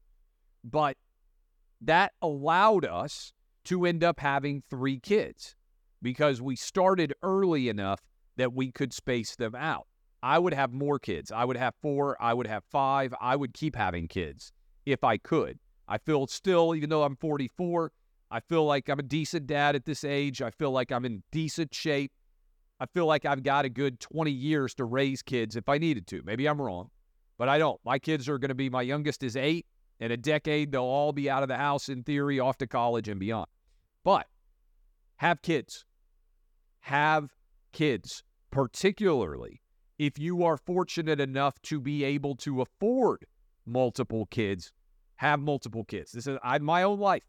But 0.63 0.97
that 1.81 2.13
allowed 2.21 2.85
us 2.85 3.31
to 3.65 3.85
end 3.85 4.03
up 4.03 4.19
having 4.19 4.63
three 4.69 4.99
kids 4.99 5.55
because 6.01 6.41
we 6.41 6.55
started 6.55 7.13
early 7.23 7.69
enough 7.69 8.01
that 8.37 8.53
we 8.53 8.71
could 8.71 8.93
space 8.93 9.35
them 9.35 9.55
out. 9.55 9.85
I 10.21 10.39
would 10.39 10.53
have 10.53 10.73
more 10.73 10.99
kids. 10.99 11.31
I 11.31 11.45
would 11.45 11.57
have 11.57 11.75
four. 11.81 12.17
I 12.21 12.33
would 12.33 12.47
have 12.47 12.63
five. 12.71 13.13
I 13.21 13.35
would 13.35 13.53
keep 13.53 13.75
having 13.75 14.07
kids 14.07 14.51
if 14.85 15.03
I 15.03 15.17
could. 15.17 15.59
I 15.87 15.97
feel 15.97 16.27
still, 16.27 16.75
even 16.75 16.89
though 16.89 17.03
I'm 17.03 17.15
44, 17.15 17.91
I 18.31 18.39
feel 18.41 18.65
like 18.65 18.89
I'm 18.89 18.99
a 18.99 19.03
decent 19.03 19.47
dad 19.47 19.75
at 19.75 19.85
this 19.85 20.03
age. 20.03 20.41
I 20.41 20.51
feel 20.51 20.71
like 20.71 20.91
I'm 20.91 21.05
in 21.05 21.23
decent 21.31 21.73
shape. 21.73 22.11
I 22.79 22.85
feel 22.87 23.05
like 23.05 23.25
I've 23.25 23.43
got 23.43 23.65
a 23.65 23.69
good 23.69 23.99
20 23.99 24.31
years 24.31 24.73
to 24.75 24.85
raise 24.85 25.21
kids 25.21 25.55
if 25.55 25.67
I 25.67 25.77
needed 25.77 26.07
to. 26.07 26.21
Maybe 26.23 26.47
I'm 26.47 26.61
wrong, 26.61 26.89
but 27.37 27.49
I 27.49 27.57
don't. 27.57 27.79
My 27.83 27.99
kids 27.99 28.29
are 28.29 28.37
going 28.37 28.49
to 28.49 28.55
be, 28.55 28.69
my 28.69 28.81
youngest 28.81 29.23
is 29.23 29.35
eight. 29.35 29.65
In 29.99 30.11
a 30.11 30.17
decade, 30.17 30.71
they'll 30.71 30.83
all 30.83 31.11
be 31.11 31.29
out 31.29 31.43
of 31.43 31.49
the 31.49 31.57
house 31.57 31.89
in 31.89 32.03
theory, 32.03 32.39
off 32.39 32.57
to 32.59 32.67
college 32.67 33.09
and 33.09 33.19
beyond. 33.19 33.47
But 34.05 34.27
have 35.17 35.41
kids. 35.41 35.83
Have 36.79 37.29
kids, 37.73 38.23
particularly 38.49 39.61
if 39.97 40.17
you 40.17 40.45
are 40.45 40.55
fortunate 40.55 41.19
enough 41.19 41.61
to 41.63 41.81
be 41.81 42.05
able 42.05 42.35
to 42.37 42.61
afford 42.61 43.25
multiple 43.65 44.25
kids. 44.27 44.71
Have 45.17 45.41
multiple 45.41 45.83
kids. 45.83 46.13
This 46.13 46.25
is 46.25 46.37
I, 46.41 46.57
my 46.59 46.83
own 46.83 46.99
life. 46.99 47.23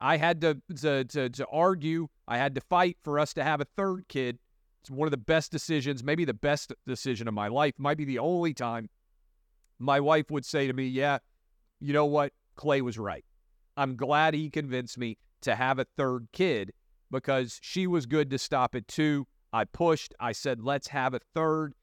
I 0.00 0.16
had 0.16 0.40
to, 0.42 0.62
to, 0.76 1.04
to, 1.04 1.28
to 1.28 1.46
argue, 1.48 2.06
I 2.28 2.38
had 2.38 2.54
to 2.54 2.60
fight 2.60 2.98
for 3.02 3.18
us 3.18 3.32
to 3.34 3.44
have 3.44 3.60
a 3.60 3.64
third 3.64 4.06
kid. 4.08 4.38
It's 4.82 4.90
one 4.90 5.06
of 5.06 5.10
the 5.10 5.16
best 5.16 5.50
decisions, 5.50 6.04
maybe 6.04 6.24
the 6.24 6.34
best 6.34 6.72
decision 6.86 7.26
of 7.26 7.34
my 7.34 7.48
life. 7.48 7.74
Might 7.78 7.96
be 7.96 8.04
the 8.04 8.18
only 8.18 8.54
time 8.54 8.88
my 9.78 9.98
wife 9.98 10.30
would 10.30 10.44
say 10.44 10.66
to 10.66 10.72
me, 10.72 10.86
Yeah, 10.86 11.18
you 11.80 11.92
know 11.92 12.06
what? 12.06 12.32
Clay 12.54 12.82
was 12.82 12.98
right. 12.98 13.24
I'm 13.76 13.96
glad 13.96 14.34
he 14.34 14.50
convinced 14.50 14.98
me 14.98 15.18
to 15.42 15.54
have 15.54 15.78
a 15.78 15.86
third 15.96 16.28
kid 16.32 16.72
because 17.10 17.58
she 17.62 17.86
was 17.86 18.06
good 18.06 18.30
to 18.30 18.38
stop 18.38 18.74
at 18.74 18.86
two. 18.88 19.26
I 19.52 19.64
pushed. 19.64 20.14
I 20.20 20.32
said, 20.32 20.62
let's 20.62 20.88
have 20.88 21.14
a 21.14 21.20
third. 21.34 21.74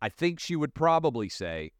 I 0.00 0.08
think 0.08 0.40
she 0.40 0.56
would 0.56 0.74
probably 0.74 1.28
say, 1.28 1.72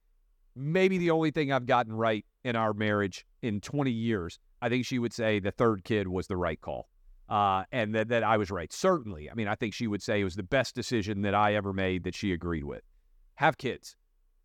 maybe 0.54 0.98
the 0.98 1.10
only 1.10 1.30
thing 1.30 1.50
I've 1.50 1.66
gotten 1.66 1.94
right 1.94 2.24
in 2.44 2.54
our 2.54 2.74
marriage 2.74 3.26
in 3.40 3.60
20 3.60 3.90
years 3.90 4.38
I 4.62 4.68
think 4.68 4.86
she 4.86 5.00
would 5.00 5.12
say 5.12 5.40
the 5.40 5.50
third 5.50 5.82
kid 5.82 6.06
was 6.06 6.28
the 6.28 6.36
right 6.36 6.60
call. 6.60 6.88
Uh, 7.28 7.64
and 7.72 7.94
that, 7.94 8.08
that 8.08 8.22
I 8.22 8.36
was 8.36 8.50
right. 8.50 8.72
Certainly. 8.72 9.30
I 9.30 9.34
mean, 9.34 9.48
I 9.48 9.54
think 9.54 9.72
she 9.72 9.86
would 9.86 10.02
say 10.02 10.20
it 10.20 10.24
was 10.24 10.36
the 10.36 10.42
best 10.42 10.74
decision 10.74 11.22
that 11.22 11.34
I 11.34 11.54
ever 11.54 11.72
made 11.72 12.04
that 12.04 12.14
she 12.14 12.32
agreed 12.32 12.64
with. 12.64 12.82
Have 13.36 13.56
kids. 13.56 13.96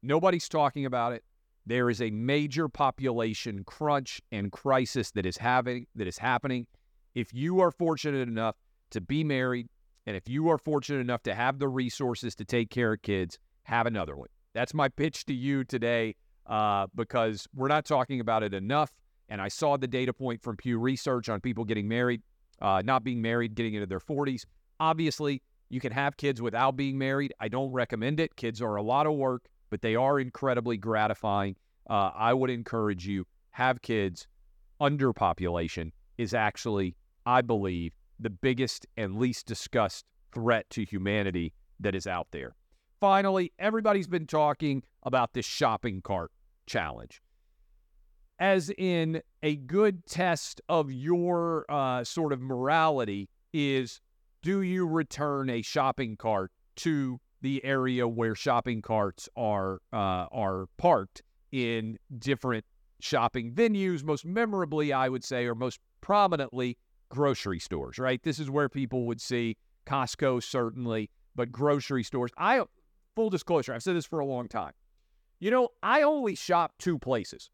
Nobody's 0.02 0.48
talking 0.48 0.86
about 0.86 1.14
it. 1.14 1.24
There 1.66 1.90
is 1.90 2.02
a 2.02 2.10
major 2.12 2.70
population 2.70 3.64
crunch 3.66 4.22
and 4.32 4.52
crisis 4.52 5.12
that 5.12 5.26
is 5.26 5.36
having 5.36 5.86
that 5.96 6.08
is 6.08 6.18
happening. 6.18 6.66
If 7.14 7.34
you 7.34 7.60
are 7.60 7.72
fortunate 7.72 8.28
enough 8.28 8.56
to 8.92 9.02
be 9.02 9.24
married, 9.24 9.68
and 10.06 10.16
if 10.16 10.30
you 10.30 10.48
are 10.48 10.58
fortunate 10.58 11.00
enough 11.00 11.24
to 11.24 11.36
have 11.36 11.60
the 11.60 11.68
resources 11.68 12.36
to 12.36 12.46
take 12.46 12.70
care 12.70 12.94
of 12.94 13.02
kids, 13.02 13.38
have 13.64 13.86
another 13.86 14.16
one. 14.16 14.30
That's 14.54 14.74
my 14.74 14.88
pitch 14.88 15.26
to 15.26 15.34
you 15.34 15.66
today, 15.66 16.16
uh, 16.46 16.88
because 16.96 17.48
we're 17.54 17.68
not 17.68 17.84
talking 17.84 18.22
about 18.22 18.44
it 18.44 18.54
enough. 18.54 18.94
And 19.28 19.42
I 19.42 19.50
saw 19.50 19.76
the 19.76 19.88
data 19.88 20.14
point 20.14 20.42
from 20.42 20.56
Pew 20.56 20.80
Research 20.80 21.28
on 21.28 21.42
people 21.42 21.66
getting 21.66 21.90
married, 21.90 22.22
uh, 22.62 22.82
not 22.84 23.04
being 23.04 23.22
married, 23.22 23.56
getting 23.56 23.74
into 23.74 23.88
their 23.88 24.00
40s. 24.00 24.46
Obviously, 24.80 25.42
you 25.70 25.80
can 25.80 25.92
have 25.92 26.18
kids 26.18 26.42
without 26.42 26.76
being 26.76 26.98
married. 26.98 27.34
I 27.40 27.48
don't 27.48 27.72
recommend 27.72 28.20
it. 28.20 28.36
Kids 28.36 28.62
are 28.62 28.76
a 28.76 28.82
lot 28.82 29.06
of 29.06 29.14
work, 29.14 29.48
but 29.70 29.82
they 29.82 29.96
are 29.96 30.20
incredibly 30.20 30.78
gratifying. 30.78 31.56
Uh, 31.90 32.12
I 32.16 32.34
would 32.34 32.50
encourage 32.50 33.08
you 33.08 33.26
have 33.52 33.82
kids. 33.82 34.28
Underpopulation 34.80 35.92
is 36.18 36.34
actually, 36.34 36.96
I 37.26 37.42
believe, 37.42 37.94
the 38.20 38.30
biggest 38.30 38.86
and 38.96 39.18
least 39.18 39.46
discussed 39.46 40.06
threat 40.34 40.70
to 40.72 40.86
humanity 40.86 41.54
that 41.80 41.96
is 41.96 42.08
out 42.08 42.28
there. 42.32 42.56
Finally, 43.00 43.54
everybody's 43.60 44.08
been 44.08 44.26
talking 44.26 44.84
about 45.04 45.34
this 45.34 45.46
shopping 45.46 46.02
cart 46.02 46.32
challenge 46.66 47.22
as 48.40 48.70
in 48.78 49.22
a 49.44 49.56
good 49.56 50.06
test 50.06 50.62
of 50.70 50.92
your 50.92 51.66
uh, 51.70 52.04
sort 52.04 52.34
of 52.34 52.42
morality 52.42 53.30
is 53.54 54.02
do 54.44 54.62
you 54.62 54.86
return 54.86 55.50
a 55.50 55.62
shopping 55.62 56.16
cart 56.16 56.52
to 56.76 57.20
the 57.42 57.64
area 57.64 58.08
where 58.08 58.36
shopping 58.36 58.82
carts 58.82 59.28
are 59.36 59.80
uh, 59.94 60.28
are 60.32 60.68
parked 60.78 61.24
in 61.52 61.98
different 62.20 62.66
shopping 63.00 63.52
venues 63.54 64.04
most 64.04 64.26
memorably 64.26 64.92
i 64.92 65.08
would 65.08 65.24
say 65.24 65.46
or 65.46 65.56
most 65.56 65.80
prominently 66.02 66.78
grocery 67.10 67.60
stores 67.60 67.98
right? 67.98 68.22
This 68.24 68.40
is 68.40 68.50
where 68.50 68.70
people 68.70 69.06
would 69.06 69.22
see 69.22 69.56
costco 69.86 70.44
certainly 70.44 71.10
but 71.36 71.52
grocery 71.52 72.04
stores. 72.04 72.32
I 72.38 72.64
full 73.16 73.30
disclosure 73.30 73.74
i've 73.74 73.84
said 73.84 73.96
this 73.96 74.06
for 74.06 74.20
a 74.20 74.26
long 74.26 74.48
time. 74.48 74.74
You 75.40 75.52
know 75.52 75.70
i 75.82 76.02
only 76.02 76.36
shop 76.36 76.74
two 76.80 77.00
places 77.00 77.50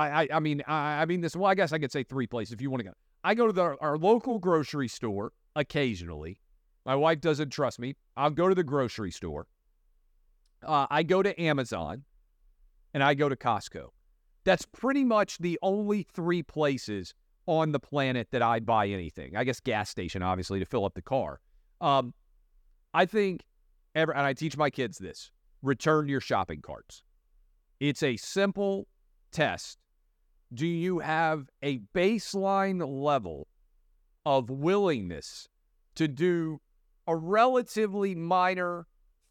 I, 0.00 0.22
I, 0.22 0.28
I 0.34 0.40
mean, 0.40 0.62
I, 0.66 1.02
I 1.02 1.04
mean 1.04 1.20
this. 1.20 1.36
Well, 1.36 1.50
I 1.50 1.54
guess 1.54 1.72
I 1.72 1.78
could 1.78 1.92
say 1.92 2.02
three 2.02 2.26
places 2.26 2.52
if 2.52 2.60
you 2.60 2.70
want 2.70 2.80
to 2.80 2.88
go. 2.88 2.94
I 3.22 3.34
go 3.34 3.46
to 3.46 3.52
the, 3.52 3.76
our 3.80 3.98
local 3.98 4.38
grocery 4.38 4.88
store 4.88 5.32
occasionally. 5.56 6.40
My 6.86 6.94
wife 6.94 7.20
doesn't 7.20 7.50
trust 7.50 7.78
me. 7.78 7.96
I'll 8.16 8.30
go 8.30 8.48
to 8.48 8.54
the 8.54 8.64
grocery 8.64 9.10
store. 9.10 9.46
Uh, 10.64 10.86
I 10.90 11.02
go 11.02 11.22
to 11.22 11.38
Amazon, 11.40 12.04
and 12.94 13.02
I 13.02 13.14
go 13.14 13.28
to 13.28 13.36
Costco. 13.36 13.88
That's 14.44 14.64
pretty 14.66 15.04
much 15.04 15.38
the 15.38 15.58
only 15.62 16.02
three 16.02 16.42
places 16.42 17.14
on 17.46 17.72
the 17.72 17.80
planet 17.80 18.28
that 18.30 18.42
I'd 18.42 18.64
buy 18.64 18.88
anything. 18.88 19.36
I 19.36 19.44
guess 19.44 19.60
gas 19.60 19.90
station, 19.90 20.22
obviously, 20.22 20.58
to 20.58 20.64
fill 20.64 20.84
up 20.84 20.94
the 20.94 21.02
car. 21.02 21.40
Um, 21.80 22.14
I 22.94 23.06
think, 23.06 23.42
ever, 23.94 24.14
and 24.14 24.26
I 24.26 24.32
teach 24.32 24.56
my 24.56 24.70
kids 24.70 24.98
this: 24.98 25.30
return 25.62 26.08
your 26.08 26.20
shopping 26.20 26.62
carts. 26.62 27.02
It's 27.80 28.02
a 28.02 28.16
simple 28.16 28.86
test 29.32 29.79
do 30.52 30.66
you 30.66 30.98
have 30.98 31.48
a 31.62 31.78
baseline 31.94 32.84
level 32.86 33.46
of 34.26 34.50
willingness 34.50 35.48
to 35.94 36.08
do 36.08 36.60
a 37.06 37.16
relatively 37.16 38.14
minor 38.14 38.86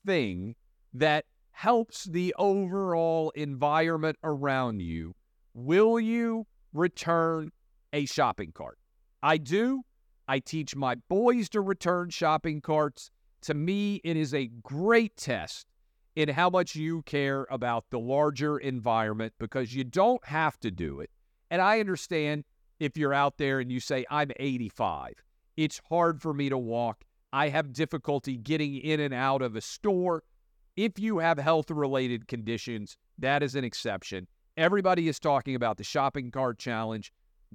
thing 0.05 0.55
that 0.93 1.25
helps 1.51 2.05
the 2.05 2.33
overall 2.37 3.31
environment 3.31 4.17
around 4.23 4.81
you? 4.81 5.13
Will 5.53 5.99
you 5.99 6.47
return 6.73 7.51
a 7.91 8.05
shopping 8.05 8.51
cart? 8.53 8.77
I 9.21 9.37
do. 9.37 9.81
I 10.27 10.39
teach 10.39 10.75
my 10.75 10.95
boys 11.09 11.49
to 11.49 11.61
return 11.61 12.09
shopping 12.11 12.61
carts. 12.61 13.11
To 13.41 13.53
me, 13.53 13.99
it 14.03 14.15
is 14.15 14.33
a 14.33 14.47
great 14.61 15.17
test 15.17 15.65
in 16.15 16.29
how 16.29 16.49
much 16.49 16.75
you 16.75 17.01
care 17.03 17.47
about 17.49 17.85
the 17.89 17.99
larger 17.99 18.57
environment 18.57 19.33
because 19.39 19.73
you 19.73 19.83
don't 19.83 20.23
have 20.25 20.59
to 20.59 20.71
do 20.71 20.99
it. 20.99 21.09
And 21.51 21.61
I 21.61 21.79
understand 21.79 22.43
if 22.79 22.97
you're 22.97 23.13
out 23.13 23.37
there 23.37 23.59
and 23.59 23.71
you 23.71 23.79
say, 23.79 24.05
I'm 24.09 24.31
85, 24.37 25.13
it's 25.57 25.81
hard 25.89 26.21
for 26.21 26.33
me 26.33 26.49
to 26.49 26.57
walk. 26.57 27.03
I 27.31 27.49
have 27.49 27.73
difficulty 27.73 28.37
getting 28.37 28.75
in 28.75 28.99
and 28.99 29.13
out 29.13 29.41
of 29.41 29.55
a 29.55 29.61
store. 29.61 30.23
If 30.75 30.97
you 30.97 31.19
have 31.19 31.37
health 31.37 31.69
related 31.69 32.27
conditions, 32.27 32.97
that 33.17 33.43
is 33.43 33.55
an 33.55 33.63
exception. 33.63 34.27
Everybody 34.57 35.07
is 35.07 35.19
talking 35.19 35.55
about 35.55 35.77
the 35.77 35.83
shopping 35.83 36.31
cart 36.31 36.57
challenge. 36.57 37.13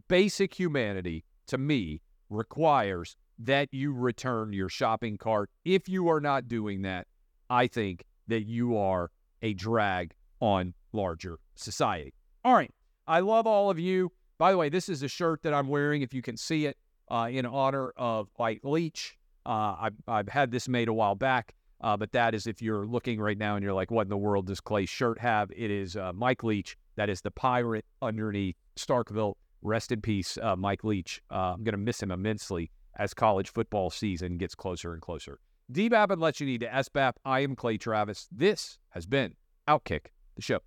Basic 0.08 0.54
humanity, 0.54 1.24
to 1.46 1.58
me, 1.58 2.00
requires 2.30 3.16
that 3.38 3.68
you 3.72 3.92
return 3.92 4.52
your 4.52 4.68
shopping 4.68 5.16
cart. 5.16 5.50
If 5.64 5.88
you 5.88 6.08
are 6.08 6.20
not 6.20 6.48
doing 6.48 6.82
that, 6.82 7.06
I 7.50 7.66
think 7.66 8.04
that 8.28 8.42
you 8.46 8.76
are 8.76 9.10
a 9.42 9.54
drag 9.54 10.12
on 10.40 10.74
larger 10.92 11.38
society. 11.54 12.12
All 12.44 12.54
right. 12.54 12.70
I 13.06 13.20
love 13.20 13.46
all 13.46 13.70
of 13.70 13.78
you. 13.78 14.10
By 14.38 14.50
the 14.50 14.58
way, 14.58 14.68
this 14.68 14.88
is 14.88 15.02
a 15.02 15.08
shirt 15.08 15.42
that 15.42 15.54
I'm 15.54 15.68
wearing, 15.68 16.02
if 16.02 16.12
you 16.12 16.22
can 16.22 16.37
see 16.37 16.66
it, 16.66 16.76
uh, 17.10 17.28
in 17.30 17.46
honor 17.46 17.92
of 17.96 18.28
Mike 18.38 18.60
Leach. 18.62 19.16
Uh, 19.46 19.76
I've, 19.78 19.94
I've 20.08 20.28
had 20.28 20.50
this 20.50 20.68
made 20.68 20.88
a 20.88 20.92
while 20.92 21.14
back, 21.14 21.54
uh, 21.82 21.96
but 21.96 22.12
that 22.12 22.34
is 22.34 22.46
if 22.46 22.62
you're 22.62 22.87
looking 22.87 23.20
right 23.20 23.37
now 23.37 23.56
and 23.56 23.62
you're 23.62 23.74
like, 23.74 23.90
what 23.90 24.02
in 24.02 24.08
the 24.08 24.16
world 24.16 24.46
does 24.46 24.60
Clay's 24.60 24.88
shirt 24.88 25.18
have? 25.18 25.50
It 25.54 25.70
is 25.70 25.96
uh, 25.96 26.12
Mike 26.14 26.42
Leach. 26.42 26.76
That 26.96 27.10
is 27.10 27.20
the 27.20 27.30
pirate 27.30 27.84
underneath 28.00 28.56
Starkville. 28.76 29.34
Rest 29.62 29.92
in 29.92 30.00
peace, 30.00 30.38
uh, 30.42 30.56
Mike 30.56 30.84
Leach. 30.84 31.22
Uh, 31.30 31.54
I'm 31.54 31.64
going 31.64 31.72
to 31.72 31.78
miss 31.78 32.02
him 32.02 32.10
immensely 32.10 32.70
as 32.96 33.14
college 33.14 33.50
football 33.50 33.90
season 33.90 34.37
gets 34.37 34.54
closer 34.54 34.92
and 34.92 35.02
closer. 35.02 35.38
DBAP 35.72 36.11
and 36.11 36.20
let 36.20 36.40
you 36.40 36.46
need 36.46 36.61
to 36.61 36.68
SBAP. 36.68 37.14
I 37.24 37.40
am 37.40 37.57
Clay 37.57 37.79
Travis. 37.79 38.29
This 38.31 38.79
has 38.90 39.07
been 39.07 39.35
Outkick 39.68 40.07
the 40.37 40.42
show. 40.42 40.61